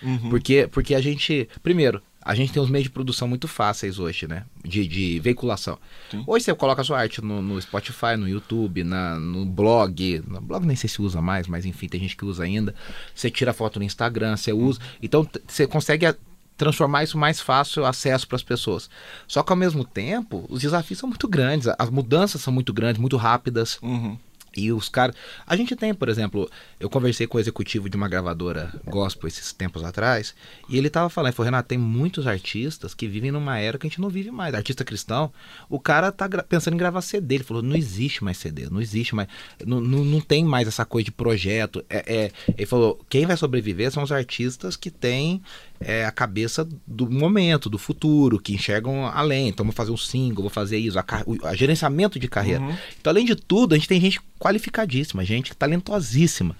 Uhum. 0.05 0.29
Porque, 0.29 0.67
porque 0.71 0.93
a 0.93 1.01
gente, 1.01 1.49
primeiro, 1.63 2.01
a 2.21 2.33
gente 2.35 2.51
tem 2.53 2.61
os 2.61 2.69
meios 2.69 2.83
de 2.85 2.89
produção 2.89 3.27
muito 3.27 3.47
fáceis 3.47 3.99
hoje, 3.99 4.27
né? 4.27 4.45
De, 4.63 4.87
de 4.87 5.19
veiculação. 5.19 5.77
Sim. 6.09 6.23
Hoje 6.25 6.45
você 6.45 6.53
coloca 6.55 6.83
sua 6.83 6.99
arte 6.99 7.21
no, 7.21 7.41
no 7.41 7.61
Spotify, 7.61 8.15
no 8.17 8.27
YouTube, 8.27 8.83
na, 8.83 9.19
no 9.19 9.45
blog. 9.45 10.23
No 10.27 10.41
blog 10.41 10.65
nem 10.65 10.75
sei 10.75 10.89
se 10.89 11.01
usa 11.01 11.21
mais, 11.21 11.47
mas 11.47 11.65
enfim, 11.65 11.87
tem 11.87 11.99
gente 12.01 12.15
que 12.15 12.25
usa 12.25 12.43
ainda. 12.43 12.73
Você 13.13 13.29
tira 13.29 13.53
foto 13.53 13.77
no 13.79 13.85
Instagram, 13.85 14.37
você 14.37 14.51
usa. 14.53 14.79
Então 15.01 15.27
você 15.47 15.67
consegue 15.67 16.05
a- 16.05 16.15
transformar 16.57 17.03
isso 17.03 17.17
mais 17.17 17.39
fácil 17.39 17.85
acesso 17.85 18.27
para 18.27 18.37
as 18.37 18.43
pessoas. 18.43 18.89
Só 19.27 19.43
que 19.43 19.51
ao 19.51 19.57
mesmo 19.57 19.83
tempo, 19.83 20.45
os 20.49 20.61
desafios 20.61 20.97
são 20.99 21.09
muito 21.09 21.27
grandes, 21.27 21.67
as 21.77 21.89
mudanças 21.89 22.41
são 22.41 22.53
muito 22.53 22.73
grandes, 22.73 22.99
muito 22.99 23.17
rápidas. 23.17 23.77
Uhum. 23.81 24.17
E 24.55 24.71
os 24.71 24.89
caras. 24.89 25.15
A 25.45 25.55
gente 25.55 25.75
tem, 25.75 25.93
por 25.93 26.09
exemplo, 26.09 26.49
eu 26.79 26.89
conversei 26.89 27.27
com 27.27 27.37
o 27.37 27.41
executivo 27.41 27.89
de 27.89 27.97
uma 27.97 28.07
gravadora 28.07 28.73
gospel 28.85 29.27
esses 29.27 29.51
tempos 29.51 29.83
atrás, 29.83 30.33
e 30.69 30.77
ele 30.77 30.89
tava 30.89 31.09
falando, 31.09 31.29
ele 31.29 31.35
falou, 31.35 31.45
Renato, 31.47 31.69
tem 31.69 31.77
muitos 31.77 32.27
artistas 32.27 32.93
que 32.93 33.07
vivem 33.07 33.31
numa 33.31 33.57
era 33.57 33.77
que 33.77 33.87
a 33.87 33.89
gente 33.89 34.01
não 34.01 34.09
vive 34.09 34.31
mais. 34.31 34.53
Artista 34.53 34.83
cristão, 34.83 35.31
o 35.69 35.79
cara 35.79 36.11
tá 36.11 36.27
pensando 36.43 36.73
em 36.73 36.77
gravar 36.77 37.01
CD. 37.01 37.35
Ele 37.35 37.43
falou, 37.43 37.61
não 37.61 37.75
existe 37.75 38.23
mais 38.23 38.37
CD, 38.37 38.69
não 38.69 38.81
existe 38.81 39.13
mais. 39.15 39.27
Não, 39.65 39.81
não, 39.81 40.03
não 40.03 40.21
tem 40.21 40.43
mais 40.43 40.67
essa 40.67 40.85
coisa 40.85 41.05
de 41.05 41.11
projeto. 41.11 41.83
É, 41.89 42.15
é- 42.15 42.31
ele 42.57 42.65
falou, 42.65 42.99
quem 43.09 43.25
vai 43.25 43.37
sobreviver 43.37 43.91
são 43.91 44.03
os 44.03 44.11
artistas 44.11 44.75
que 44.75 44.89
têm 44.89 45.41
é, 45.79 46.05
a 46.05 46.11
cabeça 46.11 46.67
do 46.87 47.09
momento, 47.09 47.69
do 47.69 47.77
futuro, 47.77 48.39
que 48.39 48.53
enxergam 48.53 49.05
além. 49.05 49.49
Então, 49.49 49.65
vou 49.65 49.73
fazer 49.73 49.91
um 49.91 49.97
single, 49.97 50.43
vou 50.43 50.49
fazer 50.49 50.77
isso, 50.77 50.97
a, 50.97 51.05
o 51.25 51.45
a 51.45 51.55
gerenciamento 51.55 52.19
de 52.19 52.27
carreira. 52.27 52.61
Uhum. 52.61 52.75
Então, 52.99 53.11
além 53.11 53.25
de 53.25 53.35
tudo, 53.35 53.73
a 53.73 53.77
gente 53.77 53.87
tem 53.87 53.99
gente 53.99 54.19
qualificadíssima, 54.39 55.25
gente 55.25 55.55
talentosíssima. 55.55 56.55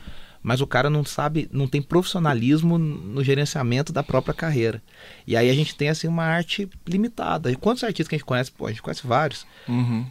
Mas 0.46 0.62
o 0.62 0.68
cara 0.68 0.92
não 0.92 1.04
sabe, 1.04 1.50
não 1.52 1.68
tem 1.68 1.82
profissionalismo 1.82 2.78
no 2.78 3.24
gerenciamento 3.24 3.92
da 3.92 4.04
própria 4.04 4.32
carreira. 4.32 4.80
E 5.26 5.36
aí 5.36 5.50
a 5.50 5.54
gente 5.56 5.76
tem 5.76 5.90
assim 5.90 6.08
uma 6.08 6.24
arte 6.24 6.70
limitada. 6.88 7.52
E 7.52 7.56
quantos 7.56 7.84
artistas 7.84 8.08
que 8.08 8.14
a 8.14 8.18
gente 8.20 8.28
conhece? 8.28 8.52
Pô, 8.52 8.68
a 8.68 8.70
gente 8.70 8.82
conhece 8.82 9.08
vários. 9.08 9.44
Uhum. 9.68 10.06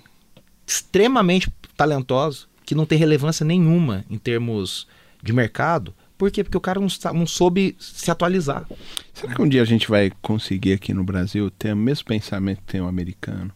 Extremamente 0.67 1.53
talentosos, 1.77 2.49
que 2.67 2.75
não 2.75 2.85
tem 2.85 2.99
relevância 2.99 3.47
nenhuma 3.47 4.05
em 4.11 4.19
termos 4.19 4.89
de 5.23 5.33
mercado. 5.33 5.95
Por 6.17 6.31
quê? 6.31 6.45
Porque 6.45 6.57
o 6.57 6.61
cara 6.61 6.81
não, 6.81 6.89
não 7.13 7.27
soube 7.27 7.77
se 7.79 8.11
atualizar. 8.11 8.67
Será 9.13 9.35
que 9.35 9.43
um 9.43 9.49
dia 9.49 9.63
a 9.63 9.67
gente 9.67 9.89
vai 9.89 10.13
conseguir 10.23 10.73
aqui 10.73 10.95
no 10.95 11.05
Brasil 11.05 11.51
ter 11.51 11.73
o 11.73 11.77
mesmo 11.77 12.05
pensamento 12.05 12.59
que 12.59 12.73
tem 12.73 12.81
o 12.81 12.87
americano? 12.87 13.51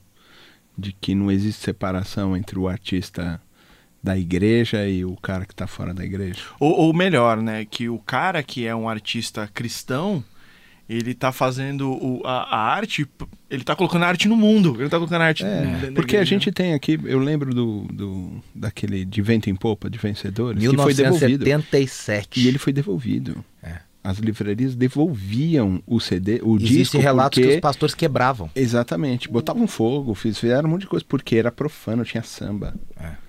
De 0.76 0.92
que 0.92 1.14
não 1.14 1.30
existe 1.30 1.62
separação 1.62 2.36
entre 2.36 2.58
o 2.58 2.68
artista 2.68 3.40
da 4.02 4.16
igreja 4.16 4.88
e 4.88 5.04
o 5.04 5.16
cara 5.16 5.44
que 5.44 5.52
está 5.52 5.66
fora 5.66 5.92
da 5.92 6.04
igreja? 6.04 6.40
Ou, 6.58 6.72
ou 6.72 6.94
melhor, 6.94 7.40
né? 7.40 7.64
Que 7.64 7.88
o 7.88 7.98
cara 7.98 8.42
que 8.42 8.66
é 8.66 8.74
um 8.74 8.88
artista 8.88 9.48
cristão, 9.52 10.22
ele 10.88 11.12
tá 11.14 11.30
fazendo 11.32 11.90
o- 11.92 12.22
a, 12.24 12.42
a 12.56 12.58
arte, 12.74 13.06
ele 13.50 13.62
tá 13.62 13.76
colocando 13.76 14.04
a 14.04 14.08
arte 14.08 14.26
no 14.28 14.36
mundo. 14.36 14.70
Ele 14.74 14.84
não 14.84 14.88
tá 14.90 14.96
colocando 14.96 15.20
a 15.22 15.26
arte 15.26 15.44
É, 15.44 15.90
porque 15.94 16.16
a 16.16 16.24
gente 16.24 16.50
tem 16.50 16.72
aqui, 16.74 16.98
eu 17.04 17.18
lembro 17.18 17.52
do, 17.54 17.82
do 17.92 18.32
daquele 18.54 19.04
de 19.04 19.20
vento 19.20 19.50
em 19.50 19.54
popa 19.54 19.90
de 19.90 19.98
vencedores, 19.98 20.60
que 20.60 20.76
foi 20.76 20.94
devolvido. 20.94 21.44
1977. 21.44 22.40
E 22.40 22.48
ele 22.48 22.58
foi 22.58 22.72
devolvido. 22.72 23.44
É. 23.62 23.87
As 24.08 24.18
livrarias 24.18 24.74
devolviam 24.74 25.82
o 25.86 26.00
CD, 26.00 26.40
o 26.42 26.56
Existem 26.56 26.78
disco 26.78 26.98
relatos 26.98 27.36
porque... 27.38 27.48
que 27.50 27.54
os 27.56 27.60
pastores 27.60 27.94
quebravam. 27.94 28.50
Exatamente, 28.54 29.28
botavam 29.28 29.66
fogo, 29.66 30.14
fiz- 30.14 30.38
fizeram 30.38 30.66
um 30.68 30.72
monte 30.72 30.82
de 30.82 30.86
coisa, 30.86 31.04
porque 31.06 31.36
era 31.36 31.52
profano, 31.52 32.04
tinha 32.04 32.22
samba. 32.22 32.74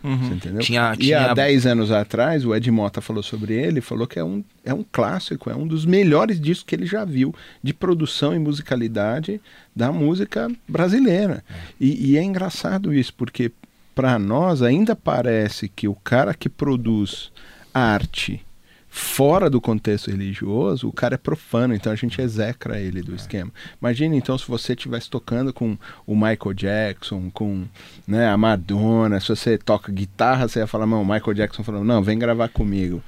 Uhum. 0.03 0.17
Você 0.17 0.33
entendeu? 0.35 0.61
Tinha- 0.61 0.93
e 0.93 0.97
tinha- 1.03 1.31
há 1.31 1.33
10 1.33 1.65
anos 1.65 1.91
atrás, 1.91 2.45
o 2.45 2.55
Ed 2.55 2.71
Mota 2.71 3.01
falou 3.01 3.21
sobre 3.21 3.53
ele, 3.55 3.81
falou 3.81 4.07
que 4.07 4.17
é 4.19 4.23
um, 4.23 4.41
é 4.63 4.73
um 4.73 4.85
clássico, 4.89 5.49
é 5.49 5.55
um 5.55 5.67
dos 5.67 5.85
melhores 5.85 6.39
discos 6.39 6.63
que 6.65 6.75
ele 6.75 6.85
já 6.85 7.03
viu 7.03 7.35
de 7.61 7.73
produção 7.73 8.33
e 8.33 8.39
musicalidade 8.39 9.41
da 9.75 9.91
música 9.91 10.49
brasileira. 10.67 11.43
E, 11.79 12.11
e 12.11 12.17
é 12.17 12.23
engraçado 12.23 12.93
isso, 12.93 13.13
porque 13.13 13.51
para 13.93 14.17
nós 14.17 14.61
ainda 14.61 14.95
parece 14.95 15.67
que 15.67 15.87
o 15.89 15.95
cara 15.95 16.33
que 16.33 16.47
produz 16.47 17.31
arte 17.73 18.41
fora 18.89 19.49
do 19.49 19.61
contexto 19.61 20.09
religioso, 20.09 20.87
o 20.87 20.93
cara 20.93 21.13
é 21.15 21.17
profano, 21.17 21.75
então 21.75 21.91
a 21.91 21.95
gente 21.95 22.19
execra 22.21 22.79
ele 22.79 23.01
do 23.03 23.13
esquema. 23.15 23.51
Imagina 23.79 24.15
então 24.15 24.37
se 24.37 24.47
você 24.47 24.73
estivesse 24.73 25.09
tocando 25.09 25.53
com 25.53 25.77
o 26.07 26.15
Michael 26.15 26.53
Jackson, 26.55 27.29
com 27.31 27.65
né, 28.07 28.27
a 28.27 28.35
Madonna, 28.37 29.19
se 29.19 29.29
você 29.29 29.57
toca 29.57 29.91
guitarra, 29.91 30.47
você 30.47 30.59
ia 30.59 30.67
falar, 30.67 30.85
não, 30.87 31.01
o 31.03 31.05
Michael 31.05 31.33
Jackson 31.35 31.63
falou, 31.63 31.83
não, 31.83 32.01
vem 32.01 32.17
gravar 32.17 32.49
comigo. 32.49 33.01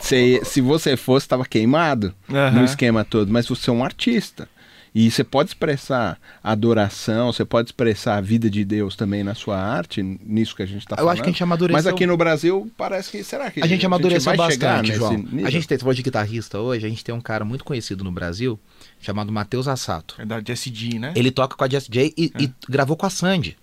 Você- 0.00 0.40
se 0.44 0.60
você 0.60 0.96
fosse, 0.96 1.26
estava 1.26 1.44
queimado 1.44 2.14
Aham. 2.28 2.58
no 2.60 2.64
esquema 2.64 3.04
todo, 3.04 3.30
mas 3.32 3.46
você 3.46 3.70
é 3.70 3.72
um 3.72 3.84
artista. 3.84 4.48
E 4.94 5.10
você 5.10 5.22
pode 5.22 5.50
expressar 5.50 6.18
adoração, 6.42 7.32
você 7.32 7.44
pode 7.44 7.68
expressar 7.68 8.16
a 8.16 8.20
vida 8.20 8.50
de 8.50 8.64
Deus 8.64 8.96
também 8.96 9.22
na 9.22 9.34
sua 9.34 9.56
arte, 9.56 10.02
nisso 10.02 10.56
que 10.56 10.62
a 10.62 10.66
gente 10.66 10.80
está 10.80 10.94
Eu 10.94 10.98
falando. 10.98 11.12
acho 11.12 11.22
que 11.22 11.28
a 11.28 11.32
gente 11.32 11.42
amadureceu. 11.42 11.76
Mas 11.76 11.86
aqui 11.86 12.06
no 12.06 12.16
Brasil 12.16 12.70
parece 12.76 13.10
que. 13.10 13.22
Será 13.22 13.50
que 13.50 13.62
A 13.62 13.66
gente 13.66 13.86
amadureceu 13.86 14.34
vai 14.34 14.50
chegar 14.50 14.76
bastante, 14.76 14.96
João. 14.96 15.16
nível? 15.16 15.46
A 15.46 15.50
gente 15.50 15.68
tem, 15.68 15.78
você 15.78 15.80
falou 15.80 15.94
de 15.94 16.02
guitarrista 16.02 16.58
hoje, 16.58 16.84
a 16.86 16.88
gente 16.88 17.04
tem 17.04 17.14
um 17.14 17.20
cara 17.20 17.44
muito 17.44 17.64
conhecido 17.64 18.02
no 18.02 18.10
Brasil, 18.10 18.58
chamado 19.00 19.30
Matheus 19.30 19.68
Assato. 19.68 20.16
É 20.18 20.24
da 20.24 20.40
Jesse 20.40 20.74
G, 20.74 20.98
né? 20.98 21.12
Ele 21.14 21.30
toca 21.30 21.56
com 21.56 21.64
a 21.64 21.68
Jess 21.68 21.86
J 21.88 22.12
e, 22.16 22.32
e 22.38 22.50
gravou 22.68 22.96
com 22.96 23.06
a 23.06 23.10
Sandy. 23.10 23.56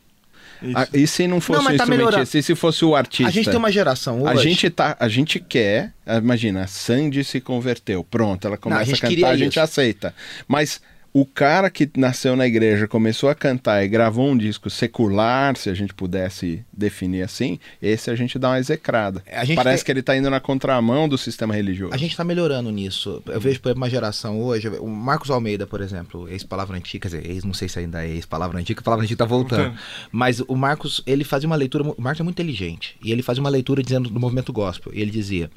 Isso. 0.61 0.77
Ah, 0.77 0.87
e 0.93 1.05
se 1.05 1.27
não 1.27 1.39
fosse 1.39 1.59
Não, 1.59 1.65
o 1.65 1.77
tá 1.77 1.83
instrumentista, 1.83 2.37
e 2.37 2.41
se 2.43 2.55
fosse 2.55 2.83
o 2.83 2.95
artista? 2.95 3.27
A 3.27 3.31
gente 3.31 3.49
tem 3.49 3.57
uma 3.57 3.71
geração 3.71 4.23
hoje. 4.23 4.31
A 4.31 4.35
gente, 4.43 4.69
tá, 4.69 4.97
a 4.99 5.07
gente 5.07 5.39
quer, 5.39 5.93
imagina, 6.07 6.63
a 6.63 6.67
Sandy 6.67 7.23
se 7.23 7.39
converteu, 7.39 8.03
pronto, 8.03 8.47
ela 8.47 8.57
começa 8.57 8.81
a, 8.81 8.85
gente 8.85 9.01
cantar, 9.01 9.29
a 9.29 9.37
gente 9.37 9.51
isso. 9.53 9.59
aceita. 9.59 10.15
Mas 10.47 10.81
o 11.19 11.25
cara 11.25 11.69
que 11.69 11.89
nasceu 11.97 12.35
na 12.35 12.45
igreja, 12.45 12.87
começou 12.87 13.27
a 13.29 13.33
cantar 13.33 13.83
e 13.83 13.87
gravou 13.87 14.29
um 14.29 14.37
disco 14.37 14.69
secular, 14.69 15.55
se 15.57 15.69
a 15.69 15.73
gente 15.73 15.93
pudesse 15.93 16.63
definir 16.71 17.23
assim, 17.23 17.57
esse 17.81 18.11
a 18.11 18.15
gente 18.15 18.37
dá 18.37 18.49
uma 18.49 18.59
execrada. 18.59 19.23
Parece 19.55 19.77
tem- 19.83 19.85
que 19.85 19.91
ele 19.91 20.03
tá 20.03 20.15
indo 20.15 20.29
na 20.29 20.39
contramão 20.39 21.09
do 21.09 21.17
sistema 21.17 21.55
religioso. 21.55 21.93
A 21.93 21.97
gente 21.97 22.15
tá 22.15 22.23
melhorando 22.23 22.69
nisso. 22.69 23.21
Eu 23.25 23.39
vejo, 23.39 23.59
por 23.59 23.69
exemplo, 23.69 23.81
uma 23.83 23.89
geração 23.89 24.39
hoje. 24.39 24.67
O 24.69 24.87
Marcos 24.87 25.31
Almeida, 25.31 25.65
por 25.65 25.81
exemplo, 25.81 26.29
ex-palavra 26.29 26.77
antiga, 26.77 27.09
quer 27.09 27.17
dizer, 27.17 27.31
ex, 27.31 27.43
não 27.43 27.53
sei 27.53 27.67
se 27.67 27.79
ainda 27.79 28.05
é 28.05 28.09
ex-palavra 28.09 28.59
antiga, 28.59 28.79
a 28.81 28.83
palavra 28.83 29.03
antiga 29.03 29.17
tá 29.17 29.25
voltando. 29.25 29.75
Mas 30.11 30.39
o 30.41 30.55
Marcos, 30.55 31.01
ele 31.07 31.23
fazia 31.23 31.47
uma 31.47 31.55
leitura. 31.55 31.83
O 31.83 32.01
Marcos 32.01 32.19
é 32.19 32.23
muito 32.23 32.35
inteligente. 32.41 32.95
E 33.03 33.11
ele 33.11 33.23
fazia 33.23 33.41
uma 33.41 33.49
leitura 33.49 33.81
dizendo 33.81 34.09
do 34.09 34.19
movimento 34.19 34.53
gospel. 34.53 34.93
E 34.93 35.01
ele 35.01 35.09
dizia: 35.11 35.49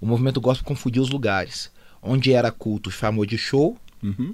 o 0.00 0.06
movimento 0.06 0.40
gospel 0.40 0.64
confundiu 0.66 1.02
os 1.02 1.10
lugares. 1.10 1.70
onde 2.00 2.32
era 2.32 2.52
culto 2.52 2.92
chamou 2.92 3.26
de 3.26 3.36
show, 3.36 3.76
Uhum. 4.00 4.32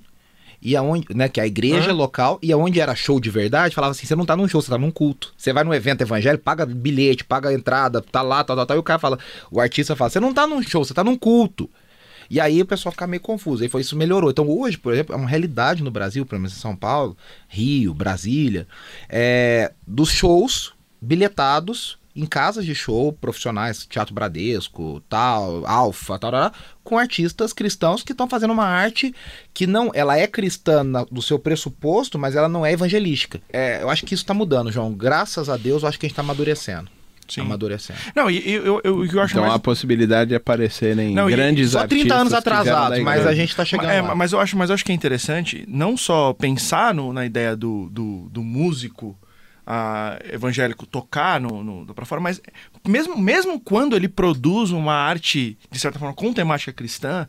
E 0.64 0.74
aonde, 0.74 1.06
né, 1.14 1.28
que 1.28 1.38
a 1.38 1.46
igreja 1.46 1.90
Hã? 1.90 1.94
local, 1.94 2.38
e 2.42 2.50
aonde 2.50 2.80
era 2.80 2.94
show 2.94 3.20
de 3.20 3.28
verdade, 3.28 3.74
falava 3.74 3.90
assim, 3.90 4.06
você 4.06 4.16
não 4.16 4.24
tá 4.24 4.34
num 4.34 4.48
show, 4.48 4.62
você 4.62 4.70
tá 4.70 4.78
num 4.78 4.90
culto. 4.90 5.34
Você 5.36 5.52
vai 5.52 5.62
num 5.62 5.74
evento 5.74 6.00
evangélico, 6.00 6.42
paga 6.42 6.64
bilhete, 6.64 7.22
paga 7.22 7.52
entrada, 7.52 8.00
tá 8.00 8.22
lá, 8.22 8.42
tal, 8.42 8.56
tal, 8.56 8.64
tal, 8.64 8.76
e 8.78 8.80
o 8.80 8.82
cara 8.82 8.98
fala, 8.98 9.18
o 9.50 9.60
artista 9.60 9.94
fala, 9.94 10.08
você 10.08 10.18
não 10.18 10.32
tá 10.32 10.46
num 10.46 10.62
show, 10.62 10.82
você 10.82 10.94
tá 10.94 11.04
num 11.04 11.16
culto. 11.16 11.68
E 12.30 12.40
aí 12.40 12.62
o 12.62 12.66
pessoal 12.66 12.90
fica 12.90 13.06
meio 13.06 13.20
confuso, 13.20 13.62
aí 13.62 13.68
foi 13.68 13.82
isso 13.82 13.94
melhorou. 13.94 14.30
Então 14.30 14.48
hoje, 14.48 14.78
por 14.78 14.94
exemplo, 14.94 15.14
é 15.14 15.18
uma 15.18 15.28
realidade 15.28 15.82
no 15.82 15.90
Brasil, 15.90 16.24
pelo 16.24 16.40
menos 16.40 16.56
em 16.56 16.60
São 16.60 16.74
Paulo, 16.74 17.14
Rio, 17.46 17.92
Brasília, 17.92 18.66
é, 19.10 19.70
dos 19.86 20.08
shows 20.08 20.72
bilhetados 20.98 21.98
em 22.16 22.24
casas 22.26 22.64
de 22.64 22.74
show 22.74 23.12
profissionais, 23.12 23.86
Teatro 23.86 24.14
Bradesco, 24.14 25.02
tal, 25.08 25.66
Alfa, 25.66 26.18
tal, 26.18 26.30
tal, 26.30 26.50
tal, 26.50 26.60
com 26.84 26.96
artistas 26.98 27.52
cristãos 27.52 28.02
que 28.04 28.12
estão 28.12 28.28
fazendo 28.28 28.52
uma 28.52 28.64
arte 28.66 29.12
que 29.52 29.66
não, 29.66 29.90
ela 29.94 30.16
é 30.16 30.26
cristã 30.26 30.84
na- 30.84 31.04
do 31.04 31.20
seu 31.20 31.38
pressuposto, 31.40 32.18
mas 32.18 32.36
ela 32.36 32.48
não 32.48 32.64
é 32.64 32.72
evangelística. 32.72 33.40
É, 33.52 33.82
eu 33.82 33.90
acho 33.90 34.04
que 34.06 34.14
isso 34.14 34.22
está 34.22 34.32
mudando, 34.34 34.70
João. 34.70 34.92
Graças 34.92 35.48
a 35.48 35.56
Deus, 35.56 35.82
eu 35.82 35.88
acho 35.88 35.98
que 35.98 36.06
a 36.06 36.08
gente 36.08 36.12
está 36.12 36.22
amadurecendo. 36.22 36.88
Sim. 37.26 37.40
Amadurecendo. 37.40 37.98
Não, 38.14 38.30
e 38.30 38.52
eu, 38.52 38.80
eu, 38.84 39.00
o 39.00 39.08
que 39.08 39.16
eu 39.16 39.20
acho 39.22 39.32
Então 39.32 39.42
mais... 39.42 39.54
há 39.54 39.56
a 39.56 39.58
possibilidade 39.58 40.28
de 40.28 40.34
aparecerem 40.34 41.14
Não, 41.14 41.26
grandes 41.26 41.70
Só 41.70 41.86
30 41.86 42.14
anos 42.14 42.32
artistas 42.34 42.58
que 42.58 42.62
vieram 42.64 42.78
atrasados, 42.78 42.98
da 42.98 43.04
mas 43.04 43.26
a 43.26 43.34
gente 43.34 43.48
está 43.48 43.64
chegando 43.64 43.88
É, 43.90 44.02
lá. 44.02 44.14
mas 44.14 44.32
eu 44.32 44.38
acho, 44.40 44.56
mas 44.58 44.68
eu 44.68 44.74
acho 44.74 44.84
que 44.84 44.92
é 44.92 44.94
interessante 44.94 45.64
não 45.66 45.96
só 45.96 46.34
pensar 46.34 46.92
no- 46.94 47.14
na 47.14 47.24
ideia 47.24 47.56
do, 47.56 47.88
do, 47.90 48.28
do 48.30 48.42
músico 48.42 49.18
evangélico 50.32 50.86
tocar 50.86 51.40
no, 51.40 51.62
no, 51.64 51.94
pra 51.94 52.04
fora, 52.04 52.20
mas 52.20 52.40
mesmo, 52.86 53.16
mesmo 53.16 53.58
quando 53.58 53.96
ele 53.96 54.08
produz 54.08 54.70
uma 54.70 54.94
arte, 54.94 55.56
de 55.70 55.78
certa 55.78 55.98
forma, 55.98 56.14
com 56.14 56.32
temática 56.32 56.72
cristã, 56.72 57.26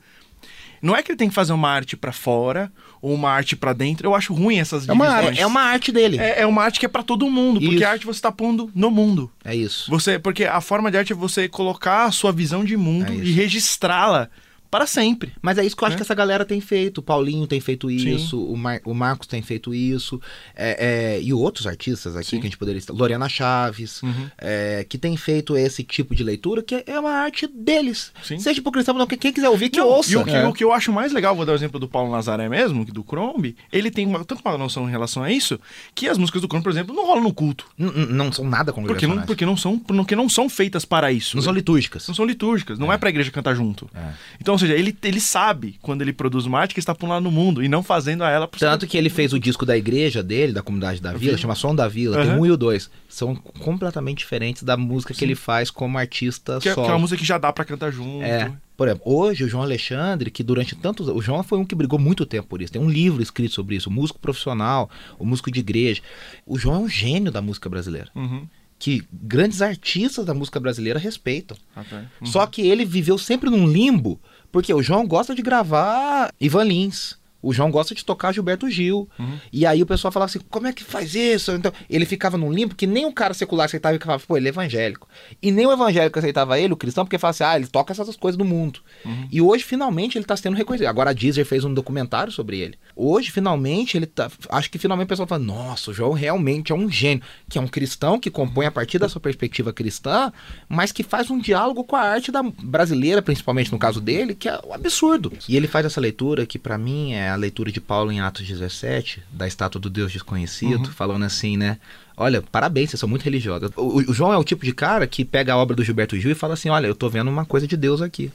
não 0.81 0.95
é 0.95 1.01
que 1.01 1.11
ele 1.11 1.17
tem 1.17 1.29
que 1.29 1.33
fazer 1.35 1.53
uma 1.53 1.69
arte 1.69 1.97
pra 1.97 2.11
fora 2.11 2.71
ou 3.01 3.13
uma 3.13 3.31
arte 3.31 3.55
pra 3.55 3.73
dentro. 3.73 4.07
Eu 4.07 4.13
acho 4.13 4.33
ruim 4.33 4.59
essas 4.59 4.87
É 4.87 4.93
uma 4.93 5.07
divisões. 5.07 5.37
É, 5.39 5.41
é 5.41 5.47
uma 5.47 5.61
arte 5.61 5.91
dele. 5.91 6.17
É, 6.19 6.39
É, 6.39 6.41
é 6.41 6.45
uma 6.45 6.63
arte 6.63 6.79
que 6.79 6.85
é 6.85 6.89
pra 6.89 7.01
todo 7.01 7.29
mundo, 7.29 7.59
porque 7.59 7.75
Isso. 7.77 7.85
a 7.85 7.89
arte 7.89 8.05
você 8.05 8.21
tá 8.21 8.31
pondo 8.31 8.69
no 8.75 8.91
mundo. 8.91 9.31
isso. 9.55 9.89
Você, 9.89 10.19
porque 10.19 10.45
a 10.45 10.61
forma 10.61 10.91
de 10.91 10.97
arte 10.97 11.13
é 11.13 11.15
você 11.15 11.47
colocar 11.47 12.05
a 12.05 12.11
sua 12.11 12.31
visão 12.31 12.63
de 12.63 12.77
mundo 12.77 13.11
É 13.11 13.15
e 13.15 13.31
registrá-la 13.31 14.29
para 14.69 14.85
sempre. 14.87 15.33
Mas 15.41 15.57
é 15.57 15.65
isso 15.65 15.75
que 15.75 15.83
eu 15.83 15.87
acho 15.87 15.95
É. 15.95 15.97
que 15.97 16.03
essa 16.03 16.15
galera 16.15 16.45
tem 16.45 16.59
feito. 16.61 16.99
O 16.99 17.01
Paulinho 17.03 17.47
tem 17.47 17.59
feito 17.59 17.87
Sim. 17.89 18.15
isso, 18.15 18.41
o, 18.43 18.57
Mar- 18.57 18.81
o 18.85 18.93
Marcos 18.93 19.27
tem 19.27 19.41
feito 19.41 19.73
isso, 19.73 20.19
é, 20.55 21.15
é, 21.17 21.21
e 21.21 21.33
outros 21.33 21.67
artistas 21.67 22.15
aqui 22.15 22.29
Sim. 22.31 22.35
que 22.39 22.47
a 22.47 22.49
gente 22.49 22.57
poderia 22.57 22.79
estar. 22.79 22.93
Lorena 22.93 23.27
Chaves, 23.29 24.01
Uhum. 24.03 24.29
é, 24.37 24.85
que 24.87 24.97
tem 24.97 25.15
feito 25.17 25.55
esse 25.57 25.83
tipo 25.83 26.13
de 26.15 26.23
leitura, 26.23 26.61
que 26.63 26.83
é 26.85 26.99
uma 26.99 27.11
arte 27.11 27.47
deles. 27.47 28.11
Sim. 28.23 28.39
Seja 28.39 28.61
cristão 28.61 28.95
ou 28.95 28.99
não, 28.99 29.07
quem 29.07 29.17
quem 29.17 29.31
quiser 29.31 29.47
ouvir, 29.49 29.69
que 29.69 29.77
Não, 29.79 29.87
ouça. 29.87 30.11
E 30.11 30.17
o 30.17 30.23
que, 30.23 30.29
É. 30.31 30.45
o 30.47 30.51
que 30.53 30.63
eu 30.63 30.73
acho 30.73 30.91
mais 30.91 31.13
legal, 31.13 31.35
vou 31.35 31.45
dar 31.45 31.53
o 31.53 31.55
exemplo 31.55 31.79
do 31.79 31.87
Paulo 31.87 32.11
Nazaré 32.11 32.49
mesmo, 32.49 32.83
do 32.85 33.03
Crombie, 33.03 33.55
ele 33.71 33.89
tem 33.89 34.05
uma, 34.05 34.25
tanto 34.25 34.41
uma 34.43 34.57
noção 34.57 34.87
em 34.87 34.91
relação 34.91 35.23
a 35.23 35.31
isso, 35.31 35.59
que 35.93 36.07
as 36.09 36.17
músicas 36.17 36.41
do 36.41 36.47
Crombie, 36.47 36.63
por 36.63 36.71
exemplo, 36.71 36.93
não 36.95 37.05
rolam 37.05 37.23
no 37.23 37.33
culto. 37.33 37.65
N- 37.77 37.89
n- 37.91 38.05
Não 38.13 38.31
são 38.31 38.43
nada 38.45 38.73
Porque 38.73 38.81
congregacionais. 38.81 39.19
não, 39.19 39.25
porque 39.27 39.45
não 39.45 39.55
são, 39.57 39.79
porque 39.79 40.15
não 40.15 40.27
são 40.27 40.49
feitas 40.49 40.83
para 40.83 41.11
isso. 41.11 41.35
Não 41.37 41.43
são 41.43 41.53
litúrgicas. 41.53 42.07
Não 42.07 42.15
são 42.15 42.25
litúrgicas, 42.25 42.77
não 42.79 42.91
é, 42.91 42.97
pra 42.97 43.09
igreja 43.09 43.31
cantar 43.31 43.55
junto. 43.55 43.89
É. 43.95 44.13
Então, 44.41 44.53
ou 44.53 44.59
seja, 44.67 44.77
ele, 44.77 44.95
ele 45.03 45.19
sabe 45.19 45.77
quando 45.81 46.01
ele 46.01 46.11
produz 46.13 46.45
uma 46.45 46.59
arte 46.59 46.73
que 46.73 46.79
está 46.79 46.93
por 46.93 47.07
lá 47.07 47.19
no 47.21 47.31
mundo 47.31 47.63
e 47.63 47.67
não 47.69 47.81
fazendo 47.83 48.23
a 48.23 48.29
ela 48.29 48.47
por 48.47 48.59
Tanto 48.59 48.85
que 48.87 48.97
ele 48.97 49.09
fez 49.09 49.33
o 49.33 49.39
disco 49.39 49.65
da 49.65 49.77
igreja 49.77 50.21
dele, 50.23 50.51
da 50.53 50.61
comunidade 50.61 51.01
da 51.01 51.13
vila, 51.13 51.37
chama 51.37 51.55
Som 51.55 51.75
da 51.75 51.87
Vila, 51.87 52.17
tem 52.21 52.31
Aham. 52.31 52.39
um 52.39 52.45
e 52.45 52.51
o 52.51 52.57
dois. 52.57 52.89
São 53.09 53.35
completamente 53.35 54.19
diferentes 54.19 54.63
da 54.63 54.75
música 54.77 55.13
que 55.13 55.23
ele 55.23 55.35
faz 55.35 55.69
como 55.71 55.97
artista 55.97 56.59
que, 56.61 56.67
é- 56.69 56.71
que 56.71 56.75
solo. 56.75 56.87
é 56.87 56.91
uma 56.91 56.99
música 56.99 57.19
que 57.19 57.25
já 57.27 57.37
dá 57.37 57.51
pra 57.53 57.63
cantar 57.65 57.91
junto. 57.91 58.23
É. 58.23 58.51
Por 58.77 58.87
exemplo, 58.89 59.03
hoje 59.05 59.43
o 59.45 59.47
João 59.47 59.63
Alexandre, 59.63 60.29
que 60.29 60.43
durante 60.43 60.75
tantos 60.75 61.07
O 61.07 61.21
João 61.21 61.41
foi 61.43 61.57
um 61.57 61.63
que 61.65 61.73
brigou 61.73 61.97
muito 61.97 62.25
tempo 62.25 62.49
por 62.49 62.61
isso. 62.61 62.73
Tem 62.73 62.81
um 62.81 62.89
livro 62.89 63.23
escrito 63.23 63.53
sobre 63.53 63.75
isso, 63.77 63.89
o 63.89 63.93
músico 63.93 64.19
profissional, 64.19 64.89
o 65.17 65.25
músico 65.25 65.49
de 65.49 65.61
igreja. 65.61 66.01
O 66.45 66.59
João 66.59 66.75
é 66.75 66.79
um 66.79 66.89
gênio 66.89 67.31
da 67.31 67.41
música 67.41 67.69
brasileira. 67.69 68.09
Uhum. 68.13 68.45
Que 68.77 69.03
grandes 69.11 69.61
artistas 69.61 70.25
da 70.25 70.33
música 70.33 70.59
brasileira 70.59 70.99
respeitam. 70.99 71.57
Tá. 71.73 72.05
Uhum. 72.21 72.27
Só 72.27 72.45
que 72.45 72.61
ele 72.61 72.85
viveu 72.85 73.17
sempre 73.17 73.49
num 73.49 73.67
limbo, 73.67 74.19
porque 74.51 74.73
o 74.73 74.81
João 74.81 75.07
gosta 75.07 75.33
de 75.33 75.41
gravar 75.41 76.33
Ivan 76.39 76.65
Lins. 76.65 77.17
O 77.45 77.53
João 77.53 77.69
gosta 77.69 77.93
de 77.93 78.03
tocar 78.03 78.33
Gilberto 78.33 78.67
Gil. 78.67 79.07
Uhum. 79.19 79.37
E 79.53 79.67
aí 79.67 79.83
o 79.83 79.85
pessoal 79.85 80.11
falava 80.11 80.31
assim: 80.31 80.39
como 80.49 80.65
é 80.65 80.73
que 80.73 80.83
faz 80.83 81.13
isso? 81.13 81.51
Então, 81.51 81.71
ele 81.87 82.03
ficava 82.03 82.39
num 82.39 82.51
limbo 82.51 82.73
que 82.73 82.87
nem 82.87 83.05
o 83.05 83.13
cara 83.13 83.35
secular 83.35 83.65
aceitava 83.65 83.95
e 83.95 83.99
falava, 83.99 84.23
pô, 84.27 84.35
ele 84.35 84.47
é 84.47 84.49
evangélico. 84.49 85.07
E 85.39 85.51
nem 85.51 85.67
o 85.67 85.71
evangélico 85.71 86.17
aceitava 86.17 86.59
ele, 86.59 86.73
o 86.73 86.77
cristão, 86.77 87.05
porque 87.05 87.19
falava 87.19 87.35
assim: 87.35 87.43
ah, 87.43 87.55
ele 87.55 87.67
toca 87.67 87.93
essas 87.93 88.15
coisas 88.15 88.35
do 88.35 88.43
mundo. 88.43 88.79
Uhum. 89.05 89.27
E 89.31 89.41
hoje, 89.41 89.63
finalmente, 89.63 90.17
ele 90.17 90.25
tá 90.25 90.35
sendo 90.35 90.57
reconhecido. 90.57 90.87
Agora 90.87 91.11
a 91.11 91.13
Deezer 91.13 91.45
fez 91.45 91.63
um 91.63 91.71
documentário 91.71 92.31
sobre 92.31 92.59
ele. 92.59 92.79
Hoje, 92.95 93.29
finalmente, 93.29 93.95
ele 93.95 94.07
tá. 94.07 94.31
Acho 94.49 94.71
que 94.71 94.79
finalmente 94.79 95.05
o 95.05 95.09
pessoal 95.09 95.27
fala: 95.27 95.43
nossa, 95.43 95.91
o 95.91 95.93
João 95.93 96.13
realmente 96.13 96.71
é 96.71 96.75
um 96.75 96.89
gênio. 96.89 97.23
Que 97.47 97.59
é 97.59 97.61
um 97.61 97.67
cristão 97.67 98.19
que 98.19 98.31
compõe 98.31 98.65
a 98.65 98.71
partir 98.71 98.97
da 98.97 99.07
sua 99.07 99.21
perspectiva 99.21 99.71
cristã, 99.71 100.33
mas 100.67 100.91
que 100.91 101.03
faz 101.03 101.29
um 101.29 101.37
diálogo 101.37 101.83
com 101.83 101.95
a 101.95 102.01
arte 102.01 102.31
da 102.31 102.41
brasileira, 102.41 103.21
principalmente 103.21 103.71
no 103.71 103.77
caso 103.77 104.01
dele, 104.01 104.33
que 104.33 104.49
é 104.49 104.59
um 104.65 104.73
absurdo. 104.73 105.31
E 105.47 105.55
ele 105.55 105.67
faz 105.67 105.85
essa 105.85 106.01
leitura 106.01 106.45
que, 106.45 106.57
pra 106.57 106.77
mim, 106.77 107.13
é 107.13 107.34
a 107.35 107.37
leitura 107.37 107.71
de 107.71 107.79
Paulo 107.79 108.11
em 108.11 108.19
Atos 108.19 108.47
17, 108.47 109.21
da 109.31 109.47
estátua 109.47 109.79
do 109.79 109.89
Deus 109.89 110.11
desconhecido, 110.11 110.89
falando 110.91 111.23
assim, 111.23 111.55
né? 111.57 111.77
Olha, 112.17 112.41
parabéns, 112.41 112.89
vocês 112.89 112.99
são 112.99 113.09
muito 113.09 113.23
religiosos. 113.23 113.69
O, 113.75 113.97
o 114.09 114.13
João 114.13 114.33
é 114.33 114.37
o 114.37 114.43
tipo 114.43 114.65
de 114.65 114.73
cara 114.73 115.05
que 115.05 115.23
pega 115.23 115.53
a 115.53 115.57
obra 115.57 115.75
do 115.75 115.83
Gilberto 115.83 116.17
Gil 116.17 116.31
e 116.31 116.35
fala 116.35 116.53
assim: 116.53 116.69
olha, 116.69 116.87
eu 116.87 116.95
tô 116.95 117.09
vendo 117.09 117.29
uma 117.29 117.45
coisa 117.45 117.67
de 117.67 117.75
Deus 117.75 118.01
aqui. 118.01 118.31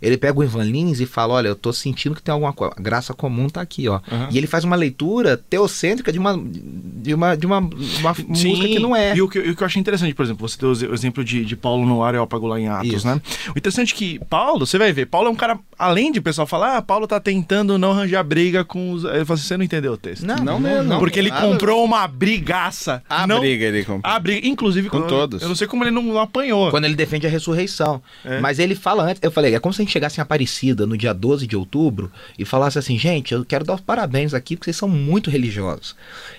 Ele 0.00 0.16
pega 0.16 0.38
o 0.38 0.44
Ivan 0.44 0.64
Lins 0.64 1.00
e 1.00 1.06
fala: 1.06 1.34
Olha, 1.34 1.48
eu 1.48 1.56
tô 1.56 1.72
sentindo 1.72 2.14
que 2.14 2.22
tem 2.22 2.32
alguma 2.32 2.52
coisa. 2.52 2.74
A 2.76 2.80
graça 2.82 3.12
comum 3.14 3.48
tá 3.48 3.60
aqui, 3.60 3.88
ó. 3.88 4.00
Aham. 4.10 4.28
E 4.30 4.38
ele 4.38 4.46
faz 4.46 4.64
uma 4.64 4.76
leitura 4.76 5.36
teocêntrica 5.36 6.12
de 6.12 6.18
uma, 6.18 6.38
de 6.38 7.14
uma, 7.14 7.36
de 7.36 7.46
uma, 7.46 7.58
uma 7.58 8.16
música 8.28 8.66
que 8.68 8.78
não 8.78 8.94
é. 8.94 9.16
E 9.16 9.22
o 9.22 9.28
que, 9.28 9.38
e 9.38 9.50
o 9.50 9.56
que 9.56 9.62
eu 9.62 9.66
achei 9.66 9.80
interessante, 9.80 10.14
por 10.14 10.24
exemplo, 10.24 10.48
você 10.48 10.58
deu 10.58 10.70
o 10.70 10.72
ex- 10.72 10.82
o 10.82 10.94
exemplo 10.94 11.24
de, 11.24 11.44
de 11.44 11.56
Paulo 11.56 11.86
no 11.86 12.02
Areópago 12.02 12.46
lá 12.46 12.58
em 12.60 12.68
Atos, 12.68 12.92
Isso. 12.92 13.06
né? 13.06 13.20
O 13.54 13.58
interessante 13.58 13.94
é 13.94 13.96
que 13.96 14.20
Paulo, 14.30 14.66
você 14.66 14.78
vai 14.78 14.92
ver, 14.92 15.06
Paulo 15.06 15.28
é 15.28 15.30
um 15.30 15.36
cara, 15.36 15.58
além 15.78 16.12
de 16.12 16.18
o 16.18 16.22
pessoal 16.22 16.46
falar, 16.46 16.76
ah, 16.76 16.82
Paulo 16.82 17.06
tá 17.06 17.18
tentando 17.20 17.76
não 17.78 17.92
arranjar 17.92 18.22
briga 18.24 18.64
com 18.64 18.92
os. 18.92 19.04
Ele 19.04 19.24
fala 19.24 19.38
assim, 19.38 19.48
você 19.48 19.56
não 19.56 19.64
entendeu 19.64 19.92
o 19.92 19.96
texto. 19.96 20.24
Não, 20.26 20.36
Não 20.36 20.60
mesmo, 20.60 20.84
não. 20.84 20.98
Porque 20.98 21.18
ele 21.18 21.30
comprou 21.30 21.84
uma 21.84 22.06
brigaça. 22.06 23.02
A 23.08 23.26
não, 23.26 23.40
briga 23.40 23.64
ele 23.66 23.84
comprou. 23.84 24.00
A 24.12 24.18
briga, 24.18 24.46
inclusive 24.46 24.88
Com 24.88 25.02
todos. 25.02 25.42
Eu 25.42 25.48
não 25.48 25.56
sei 25.56 25.66
como 25.66 25.84
ele 25.84 25.90
não, 25.90 26.02
não 26.02 26.18
apanhou. 26.20 26.70
Quando 26.70 26.84
ele 26.84 26.94
defende 26.94 27.26
a 27.26 27.30
ressurreição. 27.30 28.02
É. 28.24 28.40
Mas 28.40 28.58
ele 28.58 28.74
fala 28.74 29.02
antes, 29.04 29.22
eu 29.22 29.30
falei, 29.30 29.54
é 29.54 29.58
como 29.60 29.72
se 29.72 29.82
a 29.82 29.84
gente 29.88 29.92
chegasse 29.92 30.20
em 30.20 30.22
Aparecida 30.22 30.86
no 30.86 30.96
dia 30.96 31.12
12 31.12 31.46
de 31.46 31.56
outubro 31.56 32.10
e 32.38 32.44
falasse 32.44 32.78
assim, 32.78 32.98
gente, 32.98 33.32
eu 33.34 33.44
quero 33.44 33.64
dar 33.64 33.74
os 33.74 33.80
parabéns 33.80 34.34
aqui 34.34 34.56
porque 34.56 34.66
vocês 34.66 34.76
são 34.76 34.88
muito 34.88 35.30
religiosos. 35.30 35.96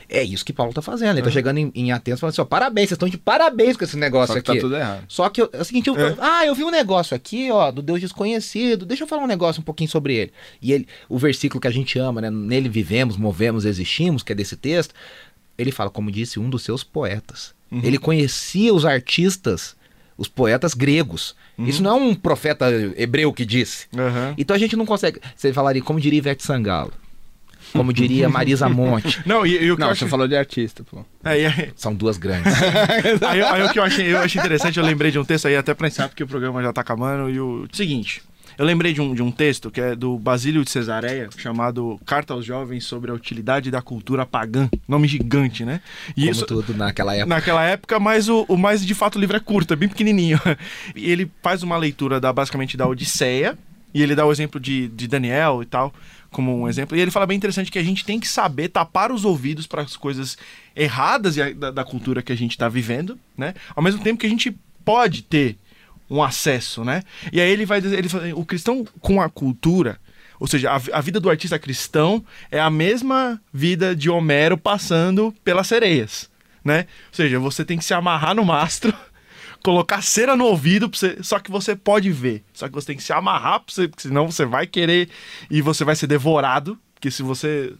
É 0.08 0.24
isso 0.24 0.44
que 0.46 0.54
Paulo 0.54 0.74
tá 0.74 0.82
fazendo. 0.82 1.18
Ele 1.18 1.22
tá 1.22 1.30
chegando 1.32 1.58
em, 1.58 1.72
em 1.76 1.92
Atenas 1.92 2.20
falando 2.20 2.32
assim, 2.34 2.42
ó, 2.42 2.46
parabéns, 2.46 2.90
vocês 2.90 2.96
estão 2.96 3.10
de 3.10 3.18
parabéns 3.18 3.76
com 3.78 3.84
esse 3.84 3.98
negócio 3.98 4.34
Só 4.36 4.42
que 4.42 4.52
aqui. 4.52 4.60
tá 4.60 4.66
tudo 4.66 4.76
errado. 4.76 5.04
Só 5.08 5.30
que 5.30 5.42
eu- 5.42 5.50
é 5.54 5.62
o 5.62 5.66
seguinte, 5.66 5.88
eu, 5.90 5.98
É. 5.98 6.16
ah, 6.20 6.46
eu 6.46 6.56
vi 6.56 6.64
um 6.64 6.72
negócio 6.72 7.16
aqui, 7.16 7.52
ó, 7.52 7.72
do 7.72 7.82
Deus 7.82 8.00
desconhecido. 8.00 8.86
Deixa 8.86 9.04
eu 9.04 9.08
falar 9.08 9.24
um 9.24 9.28
negócio 9.28 9.62
um 9.62 9.64
pouquinho 9.64 9.90
sobre 9.90 10.16
ele. 10.16 10.32
E 10.62 10.72
ele, 10.72 10.88
o 11.08 11.18
versículo 11.18 11.60
que 11.62 11.68
a 11.68 11.72
gente 11.72 11.98
ama, 12.00 12.22
né? 12.22 12.30
Nele 12.30 12.70
vivemos, 12.70 13.18
movemos, 13.18 13.66
existimos, 13.66 14.24
que 14.24 14.32
é 14.32 14.36
desse 14.36 14.56
texto. 14.56 14.94
Ele 15.58 15.72
fala, 15.72 15.90
como 15.90 16.12
disse 16.12 16.40
um 16.40 16.50
dos 16.50 16.64
seus 16.64 16.84
poetas. 16.84 17.54
Uhum. 17.72 17.82
Ele 17.84 17.98
conhecia 18.00 18.74
os 18.74 18.86
artistas, 18.86 19.76
os 20.20 20.28
poetas 20.28 20.74
gregos. 20.74 21.34
Uhum. 21.58 21.66
Isso 21.66 21.82
não 21.82 21.92
é 21.92 21.94
um 21.94 22.14
profeta 22.14 22.66
hebreu 22.98 23.32
que 23.32 23.46
disse. 23.46 23.88
Aham. 23.98 24.36
Então 24.38 24.54
a 24.56 24.60
gente 24.60 24.76
não 24.76 24.86
consegue. 24.86 25.20
Você 25.36 25.54
falaria, 25.54 25.82
como 25.82 26.00
diria 26.00 26.18
Ivete 26.18 26.44
Sangalo, 26.44 26.92
como 27.72 27.94
diria 27.94 28.28
Marisa 28.30 28.68
Monte. 28.68 29.22
Não, 29.26 29.46
e, 29.46 29.64
e 29.64 29.72
o 29.72 29.76
que 29.76 29.82
Não, 29.82 29.90
eu 29.90 29.96
você 29.96 30.04
acho... 30.04 30.12
falou 30.12 30.28
de 30.28 30.36
artista, 30.36 30.84
pô. 30.84 31.06
Aí, 31.24 31.44
São 31.76 31.96
duas 31.96 32.18
grandes. 32.18 32.54
aí, 33.26 33.42
aí 33.42 33.64
o 33.64 33.72
que 33.72 33.80
eu 33.80 33.84
achei, 33.84 34.14
eu 34.14 34.20
achei 34.20 34.42
interessante, 34.42 34.78
eu 34.78 34.86
lembrei 34.86 35.10
de 35.10 35.18
um 35.18 35.24
texto 35.24 35.48
aí, 35.48 35.56
até 35.56 35.74
pra 35.74 35.88
encerrar, 35.88 36.10
porque 36.10 36.24
o 36.24 36.28
programa 36.28 36.62
já 36.62 36.74
tá 36.74 36.82
acabando, 36.82 37.30
e 37.30 37.40
o 37.40 37.66
seguinte... 37.72 38.22
Eu 38.60 38.66
lembrei 38.66 38.92
de 38.92 39.00
um, 39.00 39.16
de 39.16 39.24
um 39.24 39.32
texto 39.32 39.72
que 39.72 39.80
é 39.80 39.96
do 39.96 40.18
Basílio 40.18 40.66
de 40.66 40.70
Cesareia, 40.70 41.30
chamado 41.38 41.98
Carta 42.06 42.34
aos 42.34 42.44
Jovens 42.44 42.84
sobre 42.84 43.10
a 43.10 43.14
Utilidade 43.14 43.72
da 43.72 43.82
Cultura 43.82 44.26
Pagã. 44.26 44.70
Nome 44.86 45.08
gigante, 45.08 45.64
né? 45.64 45.80
E 46.10 46.24
como 46.24 46.32
isso, 46.32 46.46
tudo 46.46 46.74
naquela 46.74 47.16
época. 47.16 47.30
naquela 47.30 47.64
época, 47.64 47.98
mas 48.02 48.28
o, 48.28 48.44
o 48.50 48.58
mais 48.58 48.86
de 48.86 48.94
fato 48.94 49.16
o 49.16 49.20
livro 49.22 49.38
é 49.38 49.40
curto, 49.40 49.72
é 49.72 49.78
bem 49.78 49.88
pequenininho. 49.88 50.38
E 50.94 51.10
ele 51.10 51.32
faz 51.42 51.64
uma 51.64 51.78
leitura 51.78 52.20
da 52.20 52.34
basicamente 52.34 52.76
da 52.76 52.86
Odisseia, 52.86 53.58
e 53.94 54.04
ele 54.04 54.14
dá 54.14 54.26
o 54.26 54.32
exemplo 54.32 54.60
de, 54.60 54.90
de 54.90 55.08
Daniel 55.08 55.64
e 55.64 55.66
tal, 55.66 55.94
como 56.30 56.54
um 56.54 56.68
exemplo. 56.68 56.98
E 56.98 57.00
ele 57.00 57.12
fala 57.12 57.26
bem 57.26 57.38
interessante 57.38 57.72
que 57.72 57.80
a 57.80 57.84
gente 57.84 58.04
tem 58.04 58.20
que 58.20 58.28
saber 58.28 58.68
tapar 58.68 59.10
os 59.10 59.24
ouvidos 59.24 59.68
para 59.68 59.84
as 59.84 59.96
coisas 59.96 60.38
erradas 60.76 61.38
da, 61.56 61.72
da 61.72 61.84
cultura 61.86 62.22
que 62.22 62.34
a 62.34 62.36
gente 62.36 62.52
está 62.52 62.68
vivendo, 62.68 63.18
né? 63.38 63.54
Ao 63.74 63.82
mesmo 63.82 64.04
tempo 64.04 64.20
que 64.20 64.28
a 64.28 64.30
gente 64.30 64.54
pode 64.84 65.22
ter 65.22 65.58
um 66.10 66.24
acesso, 66.24 66.84
né? 66.84 67.04
E 67.32 67.40
aí 67.40 67.50
ele 67.50 67.66
vai 67.66 67.80
dizer, 67.82 67.98
ele 67.98 68.10
fala, 68.10 68.34
o 68.36 68.46
cristão 68.46 68.86
com 69.00 69.22
a 69.22 69.30
cultura, 69.30 70.00
ou 70.40 70.48
seja, 70.48 70.72
a, 70.72 70.98
a 70.98 71.02
vida 71.02 71.20
do 71.20 71.30
artista 71.30 71.60
cristão 71.60 72.24
é 72.50 72.60
a 72.60 72.70
mesma 72.70 73.40
vida 73.54 73.96
de 73.96 74.10
Homero 74.10 74.58
passando 74.58 75.34
pelas 75.44 75.68
sereias, 75.68 76.30
né? 76.64 76.88
Ou 77.10 77.14
seja, 77.14 77.40
você 77.40 77.66
tem 77.66 77.78
que 77.78 77.86
se 77.86 77.94
amarrar 77.94 78.34
no 78.34 78.46
mastro 78.46 78.94
colocar 79.64 80.02
cera 80.02 80.36
no 80.36 80.46
ouvido, 80.46 80.90
você, 80.92 81.18
só 81.22 81.40
que 81.40 81.52
você 81.52 81.76
pode 81.76 82.10
ver. 82.12 82.44
Só 82.54 82.68
que 82.68 82.74
você 82.74 82.88
tem 82.88 82.96
que 82.96 83.04
se 83.04 83.14
amarrar, 83.14 83.62
você, 83.68 83.88
porque 83.88 84.04
senão 84.04 84.30
você 84.30 84.46
vai 84.46 84.66
querer 84.66 85.10
e 85.50 85.62
você 85.62 85.84
vai 85.84 85.96
ser 85.96 86.08
devorado. 86.08 86.80
Porque 86.94 87.10
se 87.12 87.24
você 87.24 87.74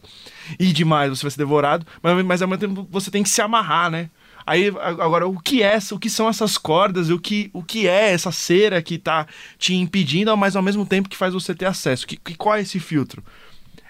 ir 0.58 0.72
demais, 0.72 1.10
você 1.10 1.22
vai 1.22 1.30
ser 1.30 1.38
devorado. 1.38 1.86
Mas, 2.02 2.24
mas 2.24 2.42
ao 2.42 2.48
mesmo 2.48 2.60
tempo 2.60 2.88
você 2.90 3.10
tem 3.10 3.22
que 3.22 3.28
se 3.28 3.42
amarrar, 3.42 3.90
né? 3.90 4.08
Aí, 4.46 4.68
agora, 4.80 5.26
o 5.28 5.38
que 5.38 5.62
é, 5.62 5.78
o 5.92 5.98
que 5.98 6.10
são 6.10 6.28
essas 6.28 6.56
cordas, 6.58 7.10
o 7.10 7.18
que, 7.18 7.50
o 7.52 7.62
que 7.62 7.86
é 7.86 8.10
essa 8.12 8.32
cera 8.32 8.82
que 8.82 8.98
tá 8.98 9.26
te 9.58 9.74
impedindo, 9.74 10.34
mas 10.36 10.56
ao 10.56 10.62
mesmo 10.62 10.84
tempo 10.86 11.08
que 11.08 11.16
faz 11.16 11.32
você 11.34 11.54
ter 11.54 11.66
acesso? 11.66 12.06
Que, 12.06 12.16
que, 12.16 12.34
qual 12.36 12.54
é 12.56 12.60
esse 12.60 12.80
filtro? 12.80 13.22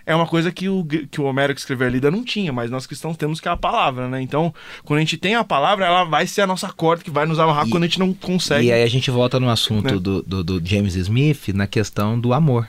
É 0.06 0.14
uma 0.14 0.26
coisa 0.26 0.50
que 0.50 0.68
o, 0.68 0.84
que 0.84 1.20
o 1.20 1.24
Homero 1.24 1.54
que 1.54 1.60
escreveu 1.60 1.86
a 1.86 1.90
Lida 1.90 2.10
não 2.10 2.24
tinha, 2.24 2.52
mas 2.52 2.70
nós 2.70 2.86
cristãos 2.86 3.16
temos 3.16 3.38
que 3.38 3.46
é 3.46 3.50
a 3.50 3.56
palavra, 3.56 4.08
né? 4.08 4.20
Então, 4.20 4.52
quando 4.84 4.96
a 4.96 5.00
gente 5.00 5.16
tem 5.16 5.34
a 5.36 5.44
palavra, 5.44 5.84
ela 5.86 6.04
vai 6.04 6.26
ser 6.26 6.40
a 6.40 6.46
nossa 6.46 6.68
corda 6.72 7.04
que 7.04 7.10
vai 7.10 7.26
nos 7.26 7.38
amarrar 7.38 7.66
E- 7.66 7.70
quando 7.70 7.84
a 7.84 7.86
gente 7.86 7.98
não 7.98 8.12
consegue. 8.12 8.66
E 8.66 8.72
aí 8.72 8.82
a 8.82 8.88
gente 8.88 9.10
volta 9.10 9.38
no 9.38 9.48
assunto 9.48 9.84
Né? 9.94 10.00
do, 10.00 10.22
do, 10.22 10.42
do 10.42 10.66
James 10.66 10.96
Smith 10.96 11.48
na 11.54 11.66
questão 11.66 12.18
do 12.18 12.32
amor. 12.32 12.66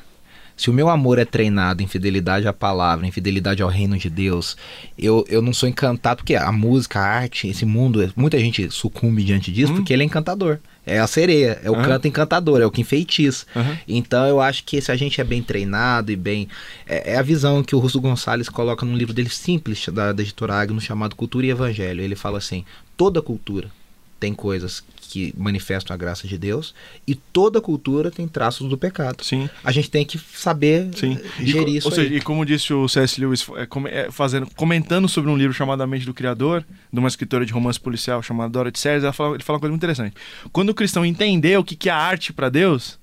Se 0.61 0.69
o 0.69 0.73
meu 0.73 0.89
amor 0.89 1.17
é 1.17 1.25
treinado 1.25 1.81
em 1.81 1.87
fidelidade 1.87 2.47
à 2.47 2.53
palavra, 2.53 3.07
em 3.07 3.11
fidelidade 3.11 3.63
ao 3.63 3.67
reino 3.67 3.97
de 3.97 4.11
Deus, 4.11 4.55
eu, 4.95 5.25
eu 5.27 5.41
não 5.41 5.51
sou 5.51 5.67
encantado, 5.67 6.17
porque 6.17 6.35
a 6.35 6.51
música, 6.51 6.99
a 6.99 7.03
arte, 7.03 7.47
esse 7.47 7.65
mundo, 7.65 8.13
muita 8.15 8.37
gente 8.37 8.69
sucumbe 8.69 9.23
diante 9.23 9.51
disso 9.51 9.73
porque 9.73 9.91
ele 9.91 10.03
é 10.03 10.05
encantador. 10.05 10.59
É 10.85 10.99
a 10.99 11.07
sereia, 11.07 11.59
é 11.63 11.71
o 11.71 11.73
Aham. 11.73 11.85
canto 11.85 12.07
encantador, 12.07 12.61
é 12.61 12.65
o 12.67 12.69
que 12.69 12.79
enfeitiça. 12.79 13.47
Aham. 13.55 13.75
Então 13.87 14.27
eu 14.27 14.39
acho 14.39 14.63
que 14.63 14.79
se 14.79 14.91
a 14.91 14.95
gente 14.95 15.19
é 15.19 15.23
bem 15.23 15.41
treinado 15.41 16.11
e 16.11 16.15
bem. 16.15 16.47
É, 16.85 17.13
é 17.13 17.17
a 17.17 17.23
visão 17.23 17.63
que 17.63 17.75
o 17.75 17.79
Russo 17.79 17.99
Gonçalves 17.99 18.47
coloca 18.47 18.85
num 18.85 18.95
livro 18.95 19.15
dele 19.15 19.29
simples, 19.29 19.87
da, 19.91 20.11
da 20.11 20.21
editora 20.21 20.53
Agno, 20.53 20.79
chamado 20.79 21.15
Cultura 21.15 21.47
e 21.47 21.49
Evangelho. 21.49 22.03
Ele 22.03 22.15
fala 22.15 22.37
assim: 22.37 22.63
toda 22.95 23.19
cultura 23.19 23.71
tem 24.19 24.35
coisas 24.35 24.83
que 25.11 25.33
manifestam 25.37 25.93
a 25.93 25.97
graça 25.97 26.27
de 26.27 26.37
Deus 26.37 26.73
e 27.05 27.13
toda 27.15 27.59
cultura 27.59 28.09
tem 28.09 28.27
traços 28.27 28.69
do 28.69 28.77
pecado. 28.77 29.23
Sim. 29.23 29.49
A 29.63 29.71
gente 29.71 29.89
tem 29.91 30.05
que 30.05 30.17
saber 30.17 30.89
Sim. 30.95 31.17
eh, 31.21 31.29
E 31.41 31.45
gerir 31.47 31.65
co- 31.65 31.71
isso 31.71 31.87
ou 31.89 31.93
seja, 31.93 32.09
aí. 32.09 32.17
e 32.17 32.21
como 32.21 32.45
disse 32.45 32.73
o 32.73 32.87
C.S. 32.87 33.19
Lewis, 33.19 33.45
é, 33.55 33.67
é, 34.05 34.11
fazendo, 34.11 34.47
comentando 34.55 35.07
sobre 35.09 35.29
um 35.29 35.37
livro 35.37 35.53
chamado 35.53 35.81
A 35.83 35.87
Mente 35.87 36.05
do 36.05 36.13
Criador, 36.13 36.63
de 36.91 36.99
uma 36.99 37.07
escritora 37.07 37.45
de 37.45 37.51
romance 37.51 37.79
policial 37.79 38.23
chamada 38.23 38.49
Dorothy 38.49 38.79
Sayers, 38.79 39.03
ela 39.03 39.13
fala, 39.13 39.35
ele 39.35 39.43
fala 39.43 39.57
uma 39.57 39.59
coisa 39.61 39.71
muito 39.71 39.81
interessante. 39.81 40.15
Quando 40.51 40.69
o 40.69 40.73
cristão 40.73 41.05
entender 41.05 41.57
o 41.59 41.63
que, 41.63 41.75
que 41.75 41.89
é 41.89 41.91
a 41.91 41.97
arte 41.97 42.31
para 42.31 42.47
Deus, 42.49 42.97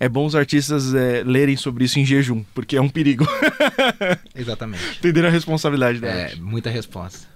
é 0.00 0.08
bom 0.08 0.26
os 0.26 0.34
artistas 0.34 0.94
é, 0.94 1.22
lerem 1.24 1.56
sobre 1.56 1.84
isso 1.84 1.98
em 1.98 2.04
jejum, 2.04 2.44
porque 2.54 2.76
é 2.76 2.80
um 2.80 2.88
perigo. 2.88 3.26
Exatamente. 4.34 4.82
Entenderam 4.98 5.28
a 5.28 5.32
responsabilidade 5.32 6.00
da 6.00 6.08
É, 6.08 6.24
arte. 6.24 6.40
muita 6.40 6.70
resposta. 6.70 7.35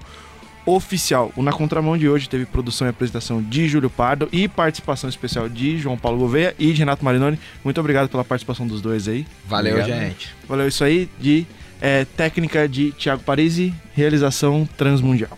Oficial. 0.66 1.32
O 1.36 1.44
Na 1.44 1.52
Contramão 1.52 1.98
de 1.98 2.10
hoje 2.10 2.28
teve 2.28 2.46
produção 2.46 2.88
e 2.88 2.90
apresentação 2.90 3.42
de 3.42 3.68
Júlio 3.68 3.90
Pardo 3.90 4.28
e 4.32 4.48
participação 4.48 5.10
especial 5.10 5.48
de 5.48 5.78
João 5.78 5.98
Paulo 5.98 6.18
Gouveia 6.18 6.56
e 6.58 6.74
de 6.74 6.80
Renato 6.80 7.06
Marinoni. 7.06 7.40
Muito 7.64 7.80
obrigado 7.80 8.10
pela 8.10 8.24
participação 8.24 8.66
dos 8.68 8.82
dois 8.82 9.08
aí. 9.08 9.26
Valeu, 9.48 9.78
Obrigado. 9.78 10.00
gente. 10.00 10.36
Valeu, 10.48 10.68
isso 10.68 10.84
aí 10.84 11.10
de 11.20 11.46
é, 11.82 12.06
técnica 12.06 12.68
de 12.68 12.92
Thiago 12.94 13.22
Parisi, 13.24 13.74
realização 13.94 14.68
transmundial. 14.78 15.38